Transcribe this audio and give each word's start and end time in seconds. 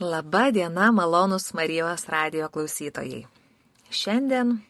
Labą 0.00 0.52
dieną, 0.52 0.92
malonus 0.92 1.54
Marijos 1.54 2.06
radio 2.08 2.48
klausytojai. 2.48 3.26
Šiandien 3.90 4.60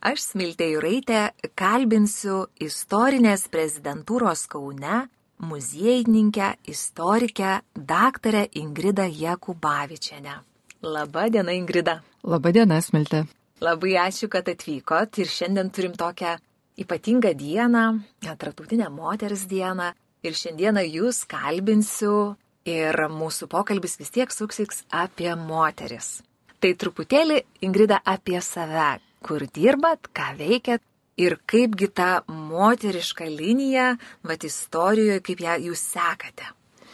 aš 0.00 0.22
Smiltė 0.30 0.68
Juraitė 0.72 1.20
kalbinsiu 1.58 2.46
istorinės 2.56 3.48
prezidentūros 3.52 4.46
Kaune 4.48 5.08
muziejininkę, 5.42 6.54
istorikę, 6.72 7.60
daktarę 7.76 8.44
Ingridą 8.54 9.04
Jakubavičianę. 9.24 10.34
Labą 10.82 11.28
dieną, 11.30 11.52
Ingrida. 11.52 12.00
Labą 12.24 12.52
dieną, 12.52 12.80
Smiltė. 12.80 13.26
Labai 13.60 13.92
ačiū, 14.06 14.28
kad 14.32 14.48
atvykot 14.48 15.18
ir 15.18 15.28
šiandien 15.28 15.68
turim 15.70 15.92
tokią 15.92 16.38
ypatingą 16.78 17.34
dieną, 17.34 18.00
Tartutinę 18.38 18.88
moters 18.90 19.44
dieną. 19.46 19.92
Ir 20.22 20.32
šiandieną 20.38 20.80
jūs 20.86 21.26
kalbinsiu 21.26 22.36
ir 22.68 22.96
mūsų 23.10 23.48
pokalbis 23.50 23.98
vis 24.00 24.12
tiek 24.14 24.32
suksiks 24.32 24.84
apie 24.90 25.32
moteris. 25.36 26.20
Tai 26.62 26.72
truputėlį, 26.78 27.42
Ingrida, 27.66 27.98
apie 28.04 28.38
save, 28.40 29.00
kur 29.22 29.44
dirbat, 29.50 30.10
ką 30.14 30.32
veikiat 30.38 30.82
ir 31.18 31.38
kaipgi 31.46 31.90
tą 31.90 32.22
moterišką 32.30 33.26
liniją, 33.28 33.92
vat 34.26 34.44
istorijoje, 34.46 35.20
kaip 35.26 35.42
ją 35.42 35.58
jūs 35.68 35.86
sekate. 35.94 36.52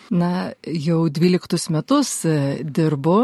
Na, 0.09 0.55
jau 0.65 1.03
12 1.13 1.69
metus 1.75 2.11
e, 2.25 2.65
dirbu 2.65 3.19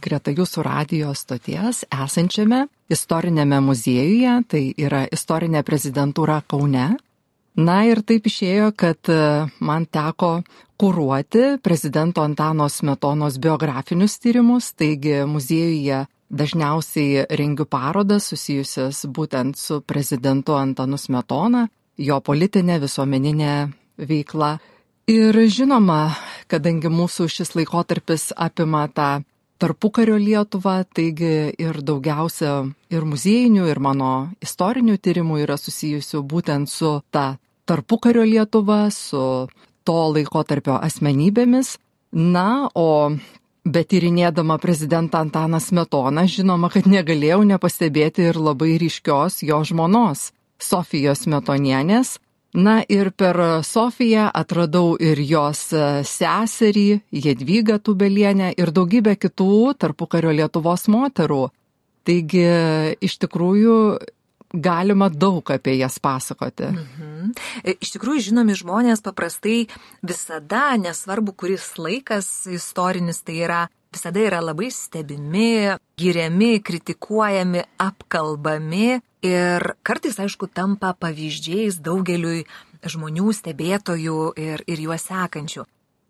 greta 0.00 0.32
jūsų 0.32 0.62
radijos 0.64 1.26
stoties 1.26 1.82
esančiame 1.92 2.62
istorinėme 2.90 3.58
muziejuje, 3.60 4.38
tai 4.48 4.62
yra 4.80 5.04
istorinė 5.12 5.60
prezidentūra 5.66 6.40
Kaune. 6.48 6.94
Na 7.58 7.82
ir 7.88 8.02
taip 8.06 8.28
išėjo, 8.30 8.70
kad 8.78 9.10
e, 9.10 9.18
man 9.58 9.86
teko 9.90 10.42
kuruoti 10.80 11.58
prezidento 11.62 12.22
Antano 12.22 12.68
Smetonos 12.70 13.38
biografinius 13.42 14.18
tyrimus, 14.22 14.70
taigi 14.72 15.24
muziejuje 15.26 16.04
dažniausiai 16.30 17.26
rengiu 17.36 17.66
parodas 17.66 18.30
susijusias 18.30 19.02
būtent 19.06 19.58
su 19.58 19.80
prezidentu 19.82 20.54
Antanu 20.54 20.96
Smetona, 20.96 21.66
jo 21.98 22.20
politinė, 22.22 22.78
visuomeninė 22.80 23.54
veikla. 23.98 24.58
Ir 25.10 25.34
žinoma, 25.50 26.14
kadangi 26.46 26.86
mūsų 26.86 27.26
šis 27.34 27.56
laikotarpis 27.58 28.30
apima 28.38 28.86
tą 28.94 29.24
tarpukario 29.60 30.16
Lietuvą, 30.20 30.80
taigi 30.96 31.52
ir 31.60 31.80
daugiausia 31.84 32.64
ir 32.92 33.06
muziejinių, 33.06 33.66
ir 33.68 33.80
mano 33.82 34.12
istorinių 34.42 34.96
tyrimų 34.98 35.42
yra 35.44 35.58
susijusių 35.60 36.22
būtent 36.24 36.72
su 36.72 36.96
ta 37.12 37.36
tarpukario 37.68 38.24
Lietuva, 38.26 38.88
su 38.90 39.48
to 39.84 39.98
laikotarpio 40.14 40.78
asmenybėmis. 40.80 41.76
Na, 42.10 42.66
o 42.74 43.12
bet 43.64 43.90
tyrinėdama 43.92 44.56
prezidentą 44.58 45.20
Antaną 45.26 45.60
Smetoną, 45.62 46.24
žinoma, 46.26 46.70
kad 46.72 46.88
negalėjau 46.90 47.44
nepastebėti 47.46 48.26
ir 48.30 48.40
labai 48.40 48.74
ryškios 48.80 49.42
jo 49.46 49.60
žmonos, 49.66 50.30
Sofijos 50.60 51.26
Smetonienės. 51.26 52.18
Na 52.52 52.80
ir 52.90 53.12
per 53.14 53.62
Sofiją 53.62 54.26
atradau 54.34 54.96
ir 54.98 55.20
jos 55.22 55.68
seserį, 56.10 56.88
Jedvygą 57.14 57.78
Tubelienę 57.78 58.50
ir 58.58 58.72
daugybę 58.74 59.14
kitų 59.14 59.76
tarpukario 59.78 60.32
Lietuvos 60.34 60.88
moterų. 60.90 61.44
Taigi 62.02 62.42
iš 63.06 63.18
tikrųjų 63.22 63.76
galima 64.50 65.08
daug 65.08 65.50
apie 65.50 65.76
jas 65.78 65.98
pasakoti. 66.02 66.70
Mhm. 66.74 67.34
E, 67.62 67.76
iš 67.78 67.94
tikrųjų, 67.94 68.30
žinomi 68.30 68.56
žmonės 68.58 69.04
paprastai 69.04 69.68
visada, 70.02 70.74
nesvarbu 70.80 71.36
kuris 71.38 71.76
laikas 71.78 72.48
istorinis 72.50 73.22
tai 73.22 73.36
yra, 73.44 73.60
visada 73.94 74.24
yra 74.26 74.40
labai 74.42 74.72
stebimi, 74.74 75.76
giriami, 76.00 76.58
kritikuojami, 76.66 77.62
apkalbami 77.78 78.98
ir 79.26 79.72
kartais, 79.86 80.18
aišku, 80.20 80.48
tampa 80.52 80.92
pavyzdžiais 80.98 81.80
daugeliui 81.84 82.44
žmonių, 82.84 83.32
stebėtojų 83.36 84.20
ir, 84.40 84.64
ir 84.66 84.86
juos 84.86 85.08
sekančių. 85.10 85.66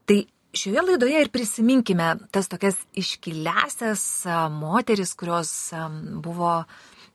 Tai 0.06 0.20
Šioje 0.50 0.82
laidoje 0.82 1.20
ir 1.22 1.28
prisiminkime 1.30 2.08
tas 2.34 2.48
tokias 2.50 2.74
iškiliasias 2.98 4.02
moteris, 4.50 5.12
kurios 5.14 5.52
buvo 6.24 6.64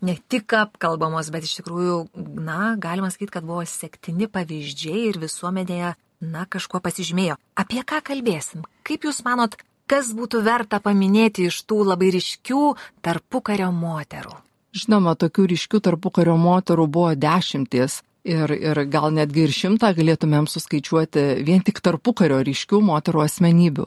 ne 0.07 0.15
tik 0.31 0.53
apkalbamos, 0.55 1.33
bet 1.35 1.43
iš 1.43 1.57
tikrųjų, 1.59 1.97
na, 2.39 2.77
galima 2.79 3.09
sakyti, 3.11 3.33
kad 3.35 3.43
buvo 3.43 3.65
sektini 3.67 4.29
pavyzdžiai 4.31 5.09
ir 5.09 5.19
visuomenėje, 5.19 5.91
na, 6.31 6.45
kažkuo 6.47 6.79
pasižymėjo. 6.85 7.35
Apie 7.59 7.83
ką 7.83 7.99
kalbėsim? 8.07 8.63
Kaip 8.87 9.03
Jūs 9.03 9.19
manot, 9.27 9.59
kas 9.91 10.13
būtų 10.15 10.39
verta 10.45 10.79
paminėti 10.79 11.49
iš 11.49 11.59
tų 11.67 11.83
labai 11.91 12.13
ryškių 12.15 12.63
tarpukario 13.03 13.67
moterų? 13.75 14.37
Žinoma, 14.75 15.15
tokių 15.15 15.47
ryškių 15.53 15.79
tarpukario 15.79 16.35
moterų 16.39 16.89
buvo 16.91 17.13
dešimtis. 17.15 18.01
Ir, 18.25 18.49
ir 18.49 18.79
gal 18.89 19.11
netgi 19.13 19.43
ir 19.45 19.51
šimtą 19.53 19.91
galėtumėm 19.93 20.47
suskaičiuoti 20.49 21.43
vien 21.45 21.61
tik 21.61 21.77
tarpukario 21.85 22.39
ryškių 22.43 22.79
moterų 22.81 23.21
asmenybių. 23.27 23.85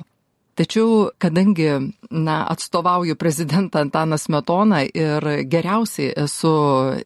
Tačiau, 0.58 1.10
kadangi 1.22 1.66
na, 2.10 2.36
atstovauju 2.50 3.14
prezidentą 3.18 3.82
Antaną 3.84 4.16
Smetoną 4.18 4.80
ir 4.90 5.26
geriausiai 5.46 6.14
esu 6.18 6.54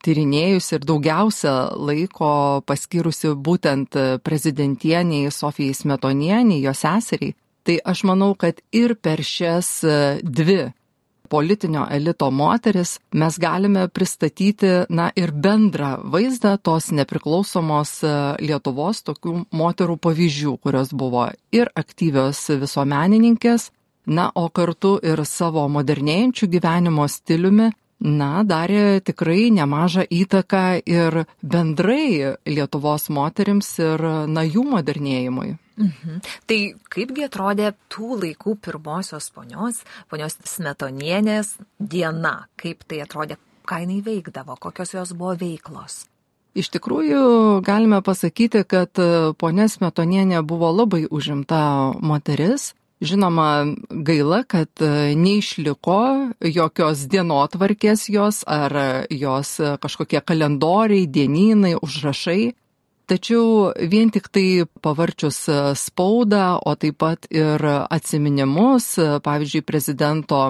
tyrinėjusi 0.05 0.77
ir 0.77 0.87
daugiausia 0.89 1.53
laiko 1.77 2.61
paskyrusi 2.65 3.35
būtent 3.49 3.97
prezidentieniai 4.25 5.33
Sofijai 5.33 5.77
Smetonieniai, 5.77 6.63
jos 6.65 6.81
seseriai, 6.81 7.35
tai 7.65 7.77
aš 7.93 8.05
manau, 8.09 8.31
kad 8.33 8.61
ir 8.73 8.95
per 8.97 9.21
šias 9.21 9.75
dvi 10.23 10.71
politinio 11.33 11.87
elito 11.89 12.29
moteris, 12.31 12.99
mes 13.17 13.37
galime 13.41 13.87
pristatyti, 13.89 14.73
na, 14.93 15.09
ir 15.17 15.33
bendrą 15.33 15.95
vaizdą 16.13 16.55
tos 16.61 16.91
nepriklausomos 16.93 17.93
e, 18.05 18.11
Lietuvos 18.45 19.01
tokių 19.07 19.37
moterų 19.49 19.97
pavyzdžių, 20.05 20.57
kurios 20.61 20.93
buvo 20.93 21.29
ir 21.55 21.71
aktyvios 21.79 22.45
visuomenininkės, 22.61 23.71
na, 24.05 24.29
o 24.35 24.49
kartu 24.53 24.99
ir 25.01 25.23
savo 25.25 25.65
modernėjančių 25.73 26.51
gyvenimo 26.57 27.07
stiliumi 27.09 27.71
na, 28.03 28.43
darė 28.43 28.99
tikrai 29.05 29.49
nemažą 29.55 30.05
įtaką 30.11 30.83
ir 30.85 31.23
bendrai 31.41 32.35
Lietuvos 32.45 33.09
moterims 33.09 33.73
ir 33.79 34.03
na 34.27 34.43
jų 34.45 34.65
modernėjimui. 34.75 35.55
Mhm. 35.79 36.21
Tai 36.49 36.59
kaipgi 36.93 37.25
atrodė 37.25 37.71
tų 37.89 38.19
laikų 38.21 38.57
pirmosios 38.61 39.29
ponios, 39.33 39.81
ponios 40.11 40.37
Smetonienės 40.45 41.55
diena, 41.79 42.47
kaip 42.61 42.85
tai 42.87 43.01
atrodė, 43.05 43.39
ką 43.65 43.81
jinai 43.85 44.01
veikdavo, 44.05 44.57
kokios 44.61 44.93
jos 44.93 45.15
buvo 45.17 45.33
veiklos? 45.39 46.03
Iš 46.53 46.69
tikrųjų, 46.75 47.63
galime 47.65 48.03
pasakyti, 48.05 48.61
kad 48.69 48.99
ponė 49.41 49.65
Smetonienė 49.71 50.43
buvo 50.45 50.69
labai 50.69 51.07
užimta 51.09 51.63
moteris, 51.97 52.73
Žinoma, 53.03 53.75
gaila, 53.89 54.43
kad 54.47 54.69
e, 54.79 55.11
neišliko 55.19 55.97
jokios 56.47 57.01
dienotvarkės 57.11 58.05
jos 58.07 58.43
ar 58.47 58.75
jos 59.11 59.57
kažkokie 59.83 60.21
kalendoriai, 60.23 61.09
dienynai, 61.11 61.73
užrašai. 61.83 62.53
Tačiau 63.03 63.73
vien 63.91 64.07
tik 64.13 64.29
tai 64.31 64.63
pavarčius 64.81 65.43
spaudą, 65.75 66.59
o 66.63 66.75
taip 66.79 67.01
pat 67.03 67.27
ir 67.35 67.59
atsiminimus, 67.67 68.93
pavyzdžiui, 69.25 69.65
prezidento 69.67 70.45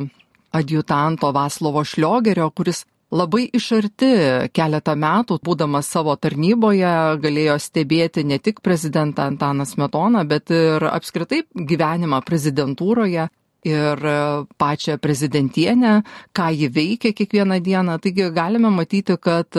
adjutanto 0.53 1.31
Vaslovo 1.33 1.81
Šliogerio, 1.83 2.51
kuris 2.53 2.83
labai 3.13 3.47
iš 3.53 3.69
arti 3.77 4.09
keletą 4.53 4.95
metų, 4.97 5.39
būdamas 5.45 5.89
savo 5.89 6.15
tarnyboje, 6.17 6.93
galėjo 7.23 7.57
stebėti 7.61 8.25
ne 8.25 8.37
tik 8.37 8.61
prezidentą 8.65 9.27
Antaną 9.31 9.65
Smetoną, 9.69 10.21
bet 10.29 10.53
ir 10.53 10.85
apskritai 10.89 11.43
gyvenimą 11.53 12.21
prezidentūroje 12.25 13.27
ir 13.63 14.07
pačią 14.59 14.97
prezidentienę, 14.99 16.01
ką 16.35 16.49
ji 16.51 16.69
veikia 16.69 17.13
kiekvieną 17.15 17.61
dieną. 17.63 17.99
Taigi 18.03 18.29
galime 18.35 18.69
matyti, 18.69 19.15
kad 19.17 19.56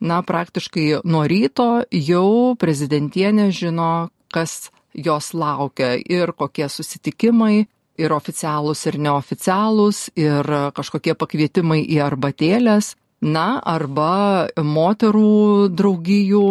na, 0.00 0.20
praktiškai 0.22 1.02
nuo 1.04 1.24
ryto 1.28 1.84
jau 1.90 2.54
prezidentienė 2.60 3.50
žino, 3.54 4.08
kas 4.32 4.70
jos 4.96 5.32
laukia 5.34 5.94
ir 5.96 6.32
kokie 6.36 6.68
susitikimai, 6.68 7.66
ir 7.96 8.12
oficialūs, 8.12 8.84
ir 8.90 8.98
neoficialūs, 9.00 10.00
ir 10.20 10.52
kažkokie 10.76 11.16
pakvietimai 11.16 11.80
į 11.84 12.00
arbatėlės, 12.04 12.94
na, 13.24 13.56
arba 13.64 14.48
moterų 14.60 15.68
draugijų 15.72 16.46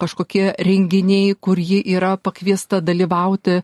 kažkokie 0.00 0.54
renginiai, 0.60 1.34
kur 1.36 1.60
ji 1.60 1.80
yra 1.96 2.16
pakviesta 2.16 2.80
dalyvauti. 2.80 3.60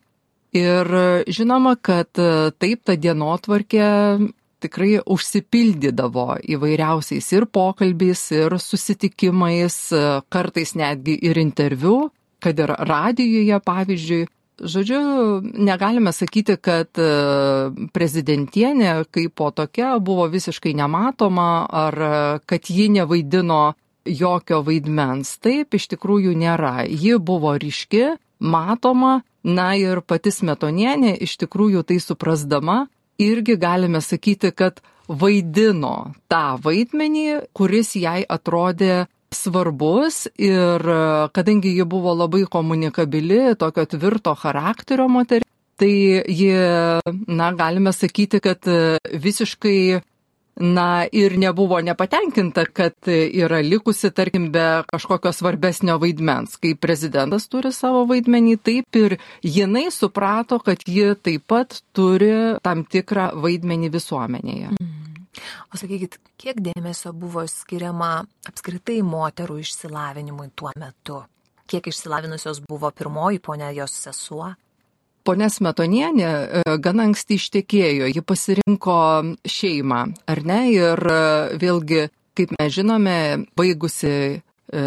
Ir 0.56 0.88
žinoma, 1.28 1.74
kad 1.76 2.08
taip 2.16 2.84
ta 2.84 2.96
dienotvarkė 2.96 3.88
tikrai 4.62 5.00
užsipildydavo 5.05 6.38
įvairiausiais 6.56 7.29
ir 7.37 7.47
pokalbiais, 7.53 8.23
ir 8.35 8.56
susitikimais, 8.62 9.76
kartais 10.32 10.75
netgi 10.79 11.19
ir 11.29 11.38
interviu, 11.43 12.11
kad 12.43 12.58
ir 12.61 12.73
radijoje, 12.88 13.61
pavyzdžiui, 13.64 14.25
Žodžiu, 14.56 15.00
negalime 15.53 16.14
sakyti, 16.17 16.55
kad 16.56 16.88
e, 16.97 17.08
prezidentienė 17.93 19.03
kaip 19.12 19.35
po 19.37 19.50
tokia 19.53 19.99
buvo 20.00 20.25
visiškai 20.32 20.73
nematoma 20.79 21.67
ar 21.69 21.97
e, 22.00 22.12
kad 22.49 22.70
ji 22.73 22.88
nevaidino 22.94 23.75
jokio 24.08 24.62
vaidmens. 24.64 25.35
Taip 25.44 25.76
iš 25.76 25.91
tikrųjų 25.93 26.32
nėra. 26.41 26.87
Ji 26.88 27.19
buvo 27.20 27.53
ryški, 27.61 28.17
matoma, 28.41 29.20
na 29.44 29.75
ir 29.76 30.00
pati 30.00 30.32
smetonienė 30.32 31.12
iš 31.20 31.37
tikrųjų 31.44 31.85
tai 31.85 32.00
suprasdama 32.00 32.87
irgi 33.18 33.56
galime 33.56 34.00
sakyti, 34.00 34.52
kad 34.56 34.80
vaidino 35.08 36.12
tą 36.30 36.56
vaidmenį, 36.62 37.26
kuris 37.56 37.94
jai 37.98 38.22
atrodė 38.28 39.06
svarbus 39.34 40.26
ir 40.38 40.82
e, 40.82 41.02
kadangi 41.34 41.74
ji 41.76 41.86
buvo 41.86 42.14
labai 42.14 42.44
komunikabili, 42.50 43.56
tokio 43.58 43.86
tvirto 43.86 44.34
charakterio 44.38 45.08
moteris, 45.10 45.46
tai 45.76 46.22
ji, 46.32 46.52
na, 47.28 47.50
galime 47.52 47.92
sakyti, 47.92 48.40
kad 48.40 48.66
e, 48.70 48.98
visiškai, 49.12 50.00
na, 50.61 51.06
ir 51.12 51.37
nebuvo 51.38 51.81
nepatenkinta, 51.85 52.67
kad 52.73 53.08
yra 53.08 53.61
likusi, 53.61 54.11
tarkim, 54.11 54.50
be 54.53 54.82
kažkokio 54.91 55.32
svarbesnio 55.32 55.99
vaidmens. 56.03 56.56
Kai 56.61 56.75
prezidentas 56.81 57.49
turi 57.53 57.73
savo 57.76 58.05
vaidmenį, 58.08 58.56
taip 58.64 59.00
ir 59.00 59.19
jinai 59.44 59.88
suprato, 59.93 60.58
kad 60.64 60.85
ji 60.87 61.12
taip 61.20 61.47
pat 61.47 61.81
turi 61.97 62.56
tam 62.64 62.85
tikrą 62.88 63.32
vaidmenį 63.43 63.93
visuomenėje. 63.99 64.73
Mm. 64.76 65.06
O 65.73 65.79
sakykit, 65.79 66.19
kiek 66.41 66.61
dėmesio 66.64 67.12
buvo 67.17 67.44
skiriama 67.50 68.11
apskritai 68.49 69.03
moterų 69.05 69.58
išsilavinimui 69.62 70.49
tuo 70.56 70.73
metu? 70.81 71.23
Kiek 71.67 71.91
išsilavinusios 71.91 72.62
buvo 72.69 72.91
pirmoji 72.94 73.43
ponia 73.43 73.73
jos 73.75 73.93
sesuo? 74.06 74.55
Pone 75.26 75.49
Smetonienė 75.50 76.26
e, 76.26 76.62
gana 76.78 77.08
anksti 77.08 77.40
ištekėjo, 77.40 78.06
ji 78.14 78.23
pasirinko 78.23 78.99
šeimą, 79.43 80.02
ar 80.31 80.43
ne? 80.46 80.58
Ir 80.70 81.02
e, 81.02 81.17
vėlgi, 81.58 82.05
kaip 82.38 82.52
mes 82.55 82.75
žinome, 82.76 83.17
baigusi 83.58 84.12
e, 84.12 84.38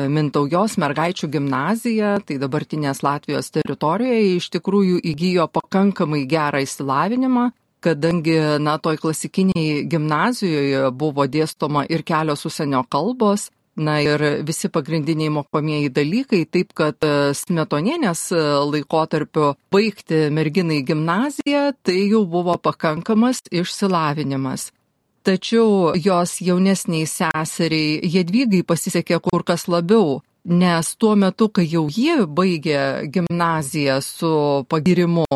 Mintaujos 0.07 0.77
mergaičių 0.79 1.27
gimnaziją, 1.33 2.13
tai 2.23 2.39
dabartinės 2.39 3.03
Latvijos 3.03 3.51
teritorijoje 3.51 4.37
iš 4.37 4.49
tikrųjų 4.55 5.03
įgyjo 5.11 5.49
pakankamai 5.59 6.23
gerą 6.31 6.63
įsilavinimą, 6.63 7.49
kadangi, 7.83 8.39
na, 8.63 8.77
toj 8.79 8.99
klasikiniai 9.03 9.83
gimnazijoje 9.91 10.87
buvo 10.95 11.27
dėstoma 11.27 11.83
ir 11.91 12.07
kelios 12.07 12.47
užsienio 12.47 12.85
kalbos, 12.87 13.49
na 13.79 13.99
ir 14.03 14.23
visi 14.45 14.69
pagrindiniai 14.69 15.31
mokomieji 15.33 15.91
dalykai, 15.95 16.43
taip 16.51 16.73
kad 16.77 16.99
e, 17.05 17.31
smetonienės 17.37 18.25
e, 18.35 18.41
laikotarpiu 18.73 19.53
baigti 19.73 20.27
merginai 20.35 20.81
gimnaziją, 20.87 21.69
tai 21.83 21.99
jau 22.11 22.25
buvo 22.29 22.57
pakankamas 22.61 23.45
išsilavinimas. 23.51 24.69
Tačiau 25.23 25.93
jos 25.99 26.39
jaunesniai 26.41 27.07
seseriai 27.09 27.99
Jedvygai 28.07 28.63
pasisekė 28.67 29.19
kur 29.23 29.43
kas 29.47 29.67
labiau, 29.67 30.21
nes 30.45 30.95
tuo 30.95 31.15
metu, 31.19 31.49
kai 31.51 31.67
jau 31.67 31.85
ji 31.91 32.23
baigė 32.25 33.11
gimnaziją 33.13 33.99
su 34.01 34.31
pagirimu, 34.71 35.27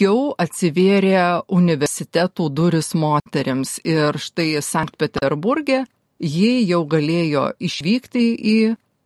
jau 0.00 0.18
atsivėrė 0.42 1.46
universitetų 1.48 2.48
duris 2.50 2.92
moteriams 2.98 3.78
ir 3.86 4.18
štai 4.18 4.60
Sankt 4.60 4.98
Peterburgė 4.98 5.84
ji 6.22 6.62
jau 6.68 6.84
galėjo 6.86 7.50
išvykti 7.58 8.24
į 8.38 8.58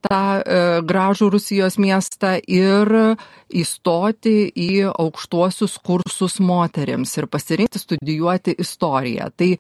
tą 0.07 0.23
e, 0.39 0.59
gražų 0.87 1.31
Rusijos 1.35 1.79
miestą 1.83 2.37
ir 2.47 2.93
įstoti 3.51 4.37
į 4.53 4.73
aukštuosius 4.93 5.79
kursus 5.83 6.39
moteriams 6.39 7.17
ir 7.19 7.27
pasirinkti 7.33 7.83
studijuoti 7.83 8.57
istoriją. 8.63 9.33
Tai 9.37 9.57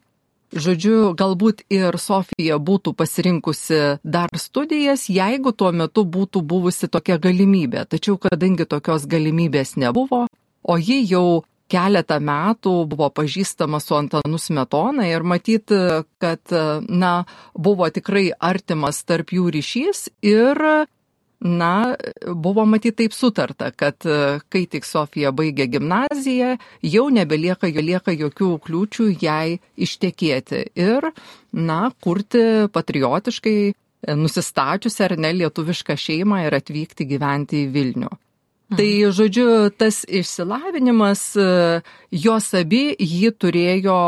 Žodžiu, 0.54 1.10
galbūt 1.18 1.64
ir 1.74 1.96
Sofija 1.98 2.60
būtų 2.62 2.92
pasirinkusi 2.94 3.98
dar 4.06 4.30
studijas, 4.38 5.08
jeigu 5.10 5.50
tuo 5.50 5.72
metu 5.74 6.04
būtų 6.06 6.40
buvusi 6.46 6.86
tokia 6.86 7.18
galimybė. 7.18 7.82
Tačiau 7.90 8.14
kadangi 8.14 8.64
tokios 8.64 9.08
galimybės 9.10 9.74
nebuvo, 9.76 10.28
o 10.62 10.78
ji 10.78 11.02
jau 11.10 11.42
keletą 11.72 12.18
metų 12.22 12.74
buvo 12.90 13.08
pažįstama 13.14 13.80
su 13.82 13.96
Antanu 13.98 14.38
Smetona 14.40 15.08
ir 15.10 15.24
matyt, 15.26 15.72
kad, 16.22 16.56
na, 16.88 17.14
buvo 17.54 17.88
tikrai 17.90 18.28
artimas 18.34 19.02
tarp 19.06 19.32
jų 19.34 19.48
ryšys 19.56 20.06
ir, 20.26 20.60
na, 21.42 21.72
buvo 22.26 22.66
matyt 22.68 22.98
taip 23.00 23.16
sutarta, 23.16 23.72
kad 23.74 24.06
kai 24.52 24.64
tik 24.70 24.86
Sofija 24.88 25.32
baigė 25.36 25.68
gimnaziją, 25.76 26.54
jau 26.86 27.06
nebelieka, 27.12 27.70
jo 27.70 27.84
lieka 27.84 28.14
jokių 28.14 28.52
kliūčių 28.66 29.08
jai 29.22 29.58
ištekėti 29.76 30.62
ir, 30.78 31.10
na, 31.52 31.80
kurti 32.00 32.70
patriotiškai 32.72 33.58
nusistačiusią 34.14 35.10
ar 35.10 35.16
ne 35.18 35.32
lietuvišką 35.40 35.96
šeimą 35.98 36.44
ir 36.46 36.56
atvykti 36.60 37.08
gyventi 37.08 37.64
į 37.64 37.72
Vilnių. 37.74 38.12
Tai, 38.66 38.88
žodžiu, 39.14 39.70
tas 39.78 40.00
išsilavinimas, 40.10 41.20
jos 42.10 42.48
abi 42.58 42.80
jį 42.98 43.30
turėjo 43.38 43.98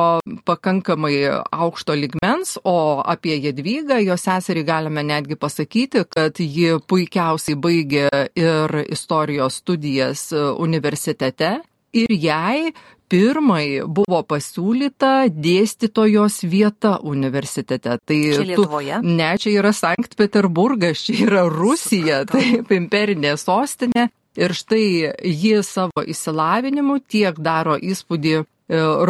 pakankamai 0.49 1.15
aukšto 1.55 1.95
ligmens, 1.95 2.57
o 2.67 2.99
apie 3.07 3.37
Jadvygą, 3.39 4.01
jos 4.03 4.27
seserį 4.27 4.67
galime 4.67 5.07
netgi 5.07 5.39
pasakyti, 5.39 6.03
kad 6.11 6.43
ji 6.43 6.75
puikiausiai 6.91 7.55
baigė 7.55 8.09
ir 8.35 8.79
istorijos 8.89 9.63
studijas 9.63 10.33
universitete 10.35 11.61
ir 11.95 12.13
jai 12.13 12.73
pirmai 13.09 13.81
buvo 13.87 14.21
pasiūlyta 14.29 15.31
dėstytojos 15.33 16.43
vieta 16.45 16.99
universitete. 17.01 17.97
Tai 18.05 18.19
čia 18.21 18.45
Lietuvoje? 18.45 19.01
Tu, 19.01 19.15
ne, 19.17 19.31
čia 19.41 19.55
yra 19.63 19.73
Sankt 19.73 20.19
Peterburgas, 20.19 21.07
čia 21.07 21.17
yra 21.25 21.47
Rusija, 21.49 22.25
taip, 22.29 22.73
imperinė 22.75 23.37
sostinė. 23.41 24.09
Ir 24.39 24.55
štai 24.55 25.13
ji 25.27 25.57
savo 25.67 26.05
įsilavinimu 26.07 27.01
tiek 27.11 27.39
daro 27.43 27.75
įspūdį 27.75 28.35
e, 28.39 28.45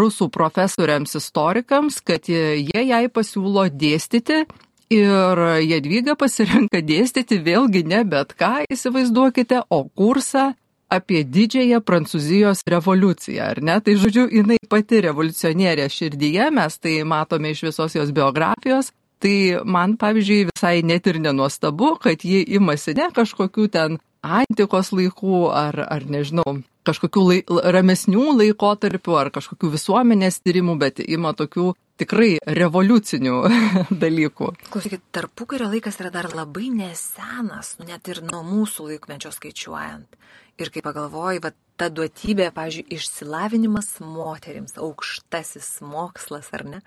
rusų 0.00 0.30
profesoriams 0.32 1.18
istorikams, 1.20 2.00
kad 2.00 2.30
jie 2.32 2.84
jai 2.88 3.04
pasiūlo 3.12 3.66
dėstyti 3.68 4.46
ir 4.94 5.42
Jadvyga 5.68 6.16
pasirenka 6.16 6.80
dėstyti 6.80 7.42
vėlgi 7.44 7.84
ne 7.84 8.00
bet 8.08 8.32
ką, 8.38 8.64
įsivaizduokite, 8.72 9.66
o 9.68 9.84
kursą 9.84 10.54
apie 10.88 11.24
didžiąją 11.24 11.82
Prancūzijos 11.84 12.64
revoliuciją, 12.64 13.50
ar 13.52 13.60
ne? 13.62 13.76
Tai 13.84 13.94
žodžiu, 14.00 14.24
jinai 14.32 14.56
pati 14.72 15.02
revoliucionierė 15.04 15.88
širdyje, 15.92 16.48
mes 16.56 16.78
tai 16.80 17.02
matome 17.04 17.52
iš 17.52 17.66
visos 17.68 17.96
jos 17.98 18.14
biografijos. 18.16 18.92
Tai 19.18 19.36
man, 19.66 19.96
pavyzdžiui, 19.98 20.46
visai 20.52 20.78
net 20.86 21.08
ir 21.10 21.18
nenuostabu, 21.18 21.96
kad 22.00 22.22
ji 22.22 22.44
imasi 22.54 22.94
ne 22.94 23.08
kažkokių 23.14 23.64
ten 23.74 23.98
antikos 24.24 24.92
laikų 24.94 25.48
ar, 25.54 25.78
ar 25.86 26.06
nežinau, 26.08 26.60
kažkokių 26.88 27.24
lai, 27.26 27.42
ramesnių 27.46 28.24
laikotarpių 28.38 29.18
ar 29.20 29.30
kažkokių 29.34 29.72
visuomenės 29.76 30.40
tyrimų, 30.44 30.78
bet 30.80 31.02
ima 31.04 31.34
tokių 31.36 31.72
tikrai 31.98 32.30
revoliucinių 32.58 33.36
dalykų. 34.04 34.50
Klausykit, 34.72 35.04
tarpukario 35.14 35.68
laikas 35.72 36.00
yra 36.02 36.12
dar 36.14 36.30
labai 36.34 36.70
nesenas, 36.74 37.76
net 37.82 38.10
ir 38.10 38.22
nuo 38.26 38.42
mūsų 38.46 38.92
laikmečio 38.92 39.32
skaičiuojant. 39.34 40.18
Ir 40.58 40.72
kai 40.74 40.82
pagalvoji, 40.82 41.42
va, 41.44 41.52
ta 41.78 41.86
duotybė, 41.94 42.50
pavyzdžiui, 42.56 42.88
išsilavinimas 42.96 43.92
moterims, 44.02 44.74
aukštasis 44.82 45.76
mokslas, 45.86 46.50
ar 46.56 46.66
ne? 46.66 46.82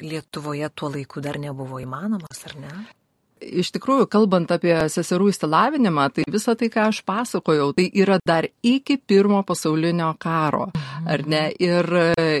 Lietuvoje 0.00 0.70
tuo 0.78 0.92
laiku 0.94 1.20
dar 1.24 1.36
nebuvo 1.42 1.80
įmanomas, 1.82 2.46
ar 2.46 2.54
ne? 2.62 2.70
Iš 3.40 3.72
tikrųjų, 3.74 4.06
kalbant 4.10 4.50
apie 4.52 4.74
seserų 4.92 5.30
įsilavinimą, 5.32 6.06
tai 6.14 6.24
visa 6.30 6.54
tai, 6.58 6.70
ką 6.72 6.88
aš 6.90 7.00
pasakojau, 7.08 7.70
tai 7.76 7.88
yra 7.96 8.18
dar 8.26 8.48
iki 8.62 8.98
pirmo 8.98 9.42
pasaulinio 9.46 10.12
karo, 10.20 10.68
ar 11.06 11.24
ne? 11.28 11.42
Ir, 11.60 11.88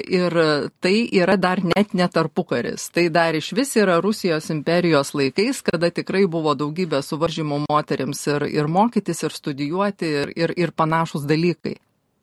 ir 0.06 0.38
tai 0.82 0.94
yra 1.20 1.36
dar 1.40 1.62
net 1.64 1.94
netarpukaris. 1.96 2.88
Tai 2.94 3.08
dar 3.12 3.36
iš 3.38 3.52
vis 3.56 3.74
yra 3.80 4.00
Rusijos 4.04 4.50
imperijos 4.54 5.14
laikais, 5.16 5.62
kada 5.66 5.90
tikrai 5.94 6.26
buvo 6.30 6.54
daugybė 6.58 7.02
suvaržymų 7.04 7.64
moteriams 7.68 8.26
ir, 8.30 8.48
ir 8.50 8.70
mokytis, 8.70 9.24
ir 9.26 9.36
studijuoti, 9.36 10.14
ir, 10.22 10.34
ir, 10.36 10.56
ir 10.56 10.74
panašus 10.76 11.26
dalykai. 11.28 11.78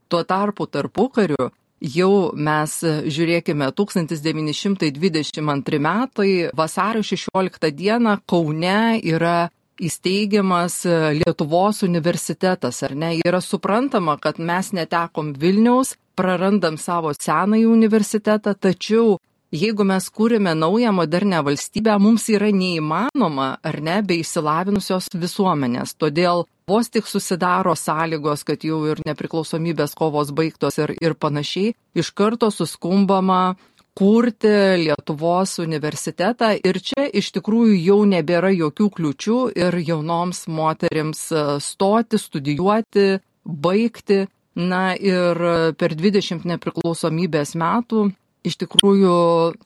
Tuo 0.07 0.23
tarpu 0.23 0.69
tarpukariu 0.71 1.49
Jau 1.77 2.33
mes 2.33 2.71
žiūrėkime 3.13 3.67
1922 3.77 5.79
metai, 5.79 6.49
vasario 6.57 7.03
16 7.05 7.69
dieną 7.77 8.15
Kaune 8.25 8.97
yra 9.05 9.51
įsteigiamas 9.77 10.79
Lietuvos 11.19 11.83
universitetas, 11.85 12.81
ar 12.81 12.95
ne? 12.97 13.21
Yra 13.21 13.37
suprantama, 13.45 14.17
kad 14.17 14.41
mes 14.41 14.73
netekom 14.73 15.37
Vilniaus, 15.37 15.93
prarandam 16.17 16.81
savo 16.81 17.13
senąjį 17.13 17.69
universitetą, 17.69 18.57
tačiau 18.57 19.21
jeigu 19.51 19.85
mes 19.87 20.09
kūrime 20.11 20.55
naują 20.55 20.91
modernę 20.91 21.41
valstybę, 21.43 21.97
mums 21.99 22.27
yra 22.29 22.49
neįmanoma, 22.51 23.57
ar 23.63 23.79
ne, 23.81 24.01
be 24.03 24.19
įsilavinusios 24.21 25.09
visuomenės. 25.15 25.95
Todėl 25.95 26.45
vos 26.67 26.89
tik 26.91 27.07
susidaro 27.07 27.75
sąlygos, 27.75 28.43
kad 28.47 28.63
jau 28.67 28.83
ir 28.91 29.01
nepriklausomybės 29.07 29.95
kovos 29.95 30.33
baigtos 30.35 30.79
ir, 30.81 30.95
ir 31.01 31.15
panašiai, 31.15 31.73
iš 31.95 32.11
karto 32.11 32.51
suskumbama 32.51 33.55
kurti 33.97 34.51
Lietuvos 34.83 35.57
universitetą 35.63 36.51
ir 36.61 36.77
čia 36.85 37.07
iš 37.09 37.31
tikrųjų 37.39 37.79
jau 37.81 38.01
nebėra 38.05 38.51
jokių 38.53 38.91
kliučių 38.93 39.37
ir 39.57 39.79
jaunoms 39.81 40.43
moterims 40.53 41.23
e, 41.31 41.45
stoti, 41.63 42.19
studijuoti, 42.21 43.07
baigti. 43.43 44.25
Na 44.57 44.95
ir 44.97 45.37
per 45.77 45.93
20 45.93 46.47
nepriklausomybės 46.49 47.51
metų 47.61 48.07
iš 48.47 48.57
tikrųjų 48.63 49.13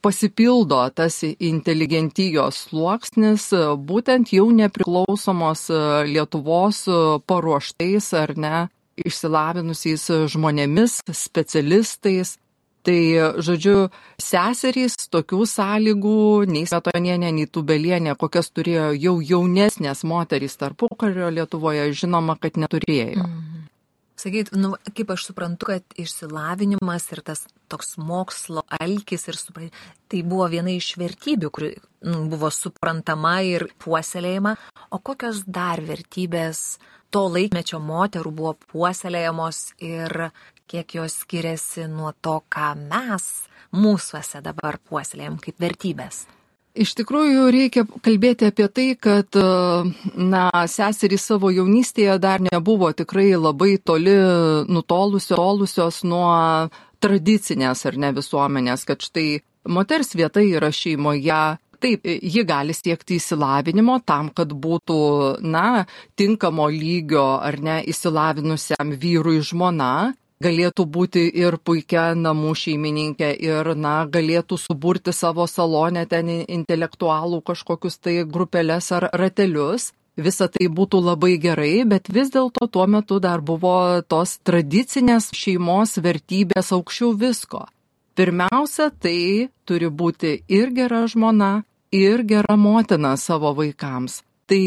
pasipildo 0.04 0.82
tas 0.96 1.22
inteligentijos 1.24 2.66
sluoksnis 2.68 3.48
būtent 3.88 4.34
jau 4.34 4.48
nepriklausomos 4.52 5.68
Lietuvos 6.08 6.84
paruoštais 7.30 8.12
ar 8.18 8.36
ne 8.36 8.56
išsilavinusiais 9.00 10.06
žmonėmis, 10.32 11.00
specialistais. 11.16 12.36
Tai, 12.82 12.98
žodžiu, 13.38 13.92
seserys 14.18 14.96
tokių 15.14 15.44
sąlygų, 15.46 16.14
nei 16.50 16.66
Smetonienė, 16.66 17.28
nei 17.30 17.46
Tubelienė, 17.46 18.16
kokias 18.18 18.50
turėjo 18.50 18.88
jau 18.98 19.12
jaunesnės 19.22 20.02
moterys 20.02 20.58
tarpukario 20.58 21.30
Lietuvoje, 21.30 21.86
žinoma, 21.94 22.34
kad 22.42 22.58
neturėjo. 22.58 23.22
Mm. 23.28 23.61
Sakyt, 24.16 24.52
nu, 24.52 24.74
kaip 24.94 25.10
aš 25.14 25.24
suprantu, 25.30 25.70
kad 25.72 25.94
išsilavinimas 25.98 27.08
ir 27.14 27.22
tas 27.24 27.46
toks 27.72 27.96
mokslo 27.96 28.62
alkis 28.80 29.24
ir 29.30 29.38
suprat, 29.40 29.78
tai 30.08 30.20
buvo 30.22 30.46
viena 30.52 30.70
iš 30.70 30.92
vertybių, 31.00 31.50
kuri 31.50 31.70
nu, 32.06 32.26
buvo 32.30 32.50
suprantama 32.52 33.38
ir 33.46 33.66
puoselėjama. 33.82 34.54
O 34.92 35.00
kokios 35.00 35.42
dar 35.48 35.80
vertybės 35.80 36.76
to 37.12 37.24
laikmečio 37.28 37.80
moterų 37.80 38.34
buvo 38.36 38.52
puoselėjamos 38.72 39.62
ir 39.80 40.28
kiek 40.68 40.94
jos 41.00 41.22
skiriasi 41.24 41.88
nuo 41.88 42.12
to, 42.20 42.38
ką 42.52 42.74
mes 42.84 43.26
mūsųse 43.72 44.44
dabar 44.44 44.78
puoselėjam 44.88 45.40
kaip 45.40 45.60
vertybės? 45.60 46.26
Iš 46.72 46.94
tikrųjų, 46.96 47.48
reikia 47.52 47.82
kalbėti 47.84 48.46
apie 48.48 48.66
tai, 48.72 48.86
kad, 48.96 49.36
na, 50.16 50.44
seserys 50.72 51.26
savo 51.28 51.50
jaunystėje 51.52 52.14
dar 52.22 52.40
nebuvo 52.40 52.88
tikrai 52.96 53.34
labai 53.36 53.74
toli 53.76 54.14
nutolusios, 54.72 55.36
tolusios 55.36 56.00
nuo 56.08 56.30
tradicinės 57.02 57.84
ar 57.90 57.98
ne 58.00 58.12
visuomenės, 58.16 58.86
kad 58.88 59.04
štai 59.04 59.42
moters 59.68 60.14
vieta 60.16 60.40
yra 60.40 60.72
šeimoje. 60.72 61.42
Taip, 61.82 62.06
ji 62.06 62.44
gali 62.46 62.72
siekti 62.78 63.16
įsilavinimo 63.18 63.96
tam, 64.06 64.28
kad 64.30 64.52
būtų, 64.54 64.98
na, 65.42 65.82
tinkamo 66.14 66.68
lygio 66.70 67.24
ar 67.42 67.58
ne 67.58 67.80
įsilavinusiam 67.90 68.94
vyrui 69.02 69.40
žmona, 69.42 70.12
galėtų 70.44 70.86
būti 70.96 71.24
ir 71.42 71.56
puikia 71.62 72.12
namų 72.18 72.52
šeimininkė 72.58 73.32
ir, 73.46 73.72
na, 73.78 73.94
galėtų 74.06 74.58
suburti 74.60 75.14
savo 75.16 75.46
salonę 75.50 76.04
ten 76.10 76.30
intelektualų 76.42 77.42
kažkokius 77.50 77.98
tai 77.98 78.22
grupelės 78.24 78.92
ar 78.92 79.10
ratelius. 79.12 79.92
Visa 80.16 80.44
tai 80.52 80.66
būtų 80.68 80.98
labai 81.00 81.38
gerai, 81.40 81.86
bet 81.88 82.10
vis 82.12 82.28
dėlto 82.34 82.66
tuo 82.68 82.84
metu 82.86 83.16
dar 83.16 83.40
buvo 83.40 84.02
tos 84.04 84.36
tradicinės 84.44 85.30
šeimos 85.32 85.96
vertybės 86.04 86.68
aukščiau 86.76 87.14
visko. 87.16 87.62
Pirmiausia, 88.12 88.90
tai 88.92 89.48
turi 89.64 89.88
būti 89.88 90.42
ir 90.52 90.74
gera 90.76 91.06
žmona, 91.08 91.62
ir 91.92 92.26
gera 92.28 92.58
motina 92.60 93.16
savo 93.16 93.54
vaikams. 93.56 94.20
Tai 94.52 94.64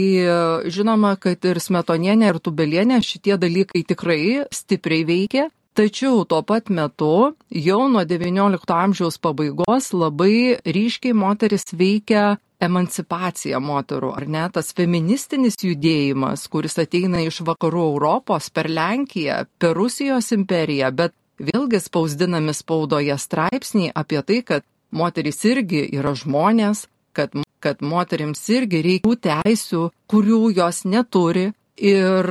žinoma, 0.71 1.13
kad 1.21 1.45
ir 1.45 1.59
smetonienė, 1.61 2.31
ir 2.31 2.39
tubelienė 2.41 3.01
šitie 3.05 3.35
dalykai 3.37 3.83
tikrai 3.85 4.21
stipriai 4.49 5.05
veikia, 5.05 5.49
Tačiau 5.75 6.23
tuo 6.23 6.39
pat 6.47 6.69
metu 6.71 7.35
jau 7.51 7.81
nuo 7.91 8.01
XIX 8.07 8.63
amžiaus 8.71 9.17
pabaigos 9.19 9.89
labai 9.91 10.55
ryškiai 10.63 11.11
moteris 11.11 11.67
veikia 11.75 12.37
emancipacija 12.63 13.59
moterų, 13.59 14.13
ar 14.15 14.25
ne? 14.35 14.43
Tas 14.55 14.71
feministinis 14.77 15.59
judėjimas, 15.59 16.45
kuris 16.47 16.79
ateina 16.79 17.25
iš 17.27 17.41
vakarų 17.49 17.83
Europos 17.89 18.47
per 18.55 18.71
Lenkiją, 18.71 19.41
per 19.59 19.75
Rusijos 19.75 20.31
imperiją, 20.37 20.93
bet 20.95 21.11
vėlgi 21.43 21.83
spausdinami 21.83 22.55
spaudoje 22.55 23.19
straipsniai 23.19 23.91
apie 23.91 24.23
tai, 24.23 24.39
kad 24.47 24.63
moteris 24.95 25.43
irgi 25.43 25.83
yra 25.91 26.15
žmonės, 26.15 26.85
kad, 27.11 27.35
kad 27.59 27.83
moteriams 27.83 28.47
irgi 28.47 28.79
reikia 28.87 29.19
teisių, 29.27 29.89
kurių 30.07 30.41
jos 30.55 30.85
neturi, 30.87 31.49
Ir, 31.75 32.27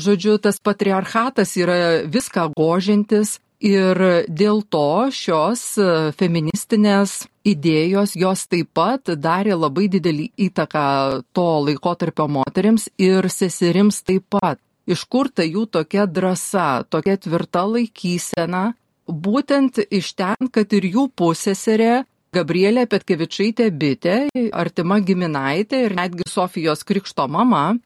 žodžiu, 0.00 0.38
tas 0.40 0.56
patriarchatas 0.56 1.50
yra 1.60 2.06
viską 2.08 2.48
gožintis 2.56 3.36
ir 3.60 4.00
dėl 4.28 4.62
to 4.72 5.08
šios 5.12 5.76
feministinės 6.16 7.26
idėjos 7.46 8.16
jos 8.16 8.46
taip 8.48 8.72
pat 8.74 9.12
darė 9.20 9.56
labai 9.56 9.88
didelį 9.92 10.30
įtaką 10.48 10.86
to 11.36 11.46
laikotarpio 11.68 12.26
moteriams 12.28 12.88
ir 12.96 13.28
seserims 13.28 14.02
taip 14.02 14.26
pat. 14.32 14.60
Iš 14.86 15.04
kur 15.10 15.28
ta 15.28 15.42
jų 15.42 15.66
tokia 15.66 16.06
drąsa, 16.06 16.86
tokia 16.88 17.16
tvirta 17.18 17.64
laikysena, 17.66 18.76
būtent 19.06 19.80
iš 19.90 20.12
ten, 20.14 20.50
kad 20.50 20.72
ir 20.72 20.86
jų 20.86 21.08
pusėserė 21.18 22.04
Gabrielė 22.36 22.84
Petkevičaitė 22.90 23.70
bitė, 23.72 24.16
artima 24.52 24.98
giminaitė 25.00 25.86
ir 25.86 25.94
netgi 25.96 26.26
Sofijos 26.28 26.84
krikšto 26.84 27.26
mama, 27.32 27.78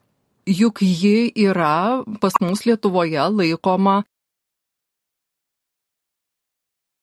juk 0.51 0.83
ji 0.83 1.31
yra 1.49 2.03
pas 2.21 2.37
mus 2.43 2.65
Lietuvoje 2.67 3.27
laikoma 3.31 4.03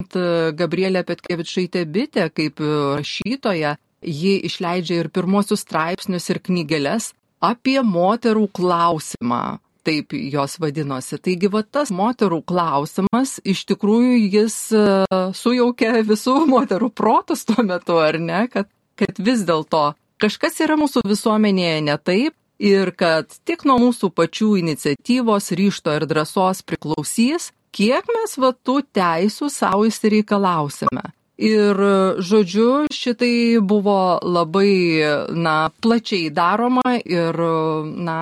Gabrielė 0.07 1.03
Petkevičaitė 1.03 1.83
bitė 1.89 2.29
kaip 2.31 2.61
rašytoja, 2.61 3.75
ji 4.01 4.37
išleidžia 4.47 5.01
ir 5.01 5.09
pirmosius 5.11 5.65
straipsnius 5.65 6.29
ir 6.31 6.39
knygelės 6.39 7.11
apie 7.43 7.81
moterų 7.83 8.47
klausimą, 8.55 9.59
taip 9.83 10.13
jos 10.13 10.57
vadinosi. 10.61 11.19
Taigi 11.19 11.49
va 11.51 11.63
tas 11.63 11.91
moterų 11.91 12.41
klausimas, 12.47 13.37
iš 13.43 13.65
tikrųjų 13.71 14.17
jis 14.37 14.57
e, 14.75 14.87
sujaukia 15.37 16.01
visų 16.07 16.39
moterų 16.49 16.91
protus 16.95 17.45
tuo 17.47 17.63
metu, 17.63 17.99
ar 18.01 18.19
ne, 18.19 18.45
kad, 18.51 18.69
kad 18.95 19.19
vis 19.19 19.45
dėlto 19.47 19.91
kažkas 20.21 20.61
yra 20.65 20.77
mūsų 20.79 21.05
visuomenėje 21.07 21.81
ne 21.87 21.97
taip, 21.97 22.35
ir 22.59 22.93
kad 22.97 23.29
tik 23.45 23.65
nuo 23.67 23.77
mūsų 23.81 24.11
pačių 24.17 24.55
iniciatyvos, 24.63 25.51
ryšto 25.57 25.93
ir 25.97 26.07
drąsos 26.09 26.63
priklausys, 26.67 27.51
kiek 27.75 28.07
mes 28.13 28.37
va 28.41 28.53
tų 28.53 28.81
teisų 28.97 29.51
savo 29.53 29.85
įsireikalausime. 29.89 31.11
Ir, 31.37 31.77
žodžiu, 32.17 32.87
šitai 32.89 33.59
buvo 33.61 34.17
labai, 34.25 35.05
na, 35.37 35.69
plačiai 35.69 36.31
daroma 36.33 36.95
ir, 36.97 37.37
na, 37.93 38.21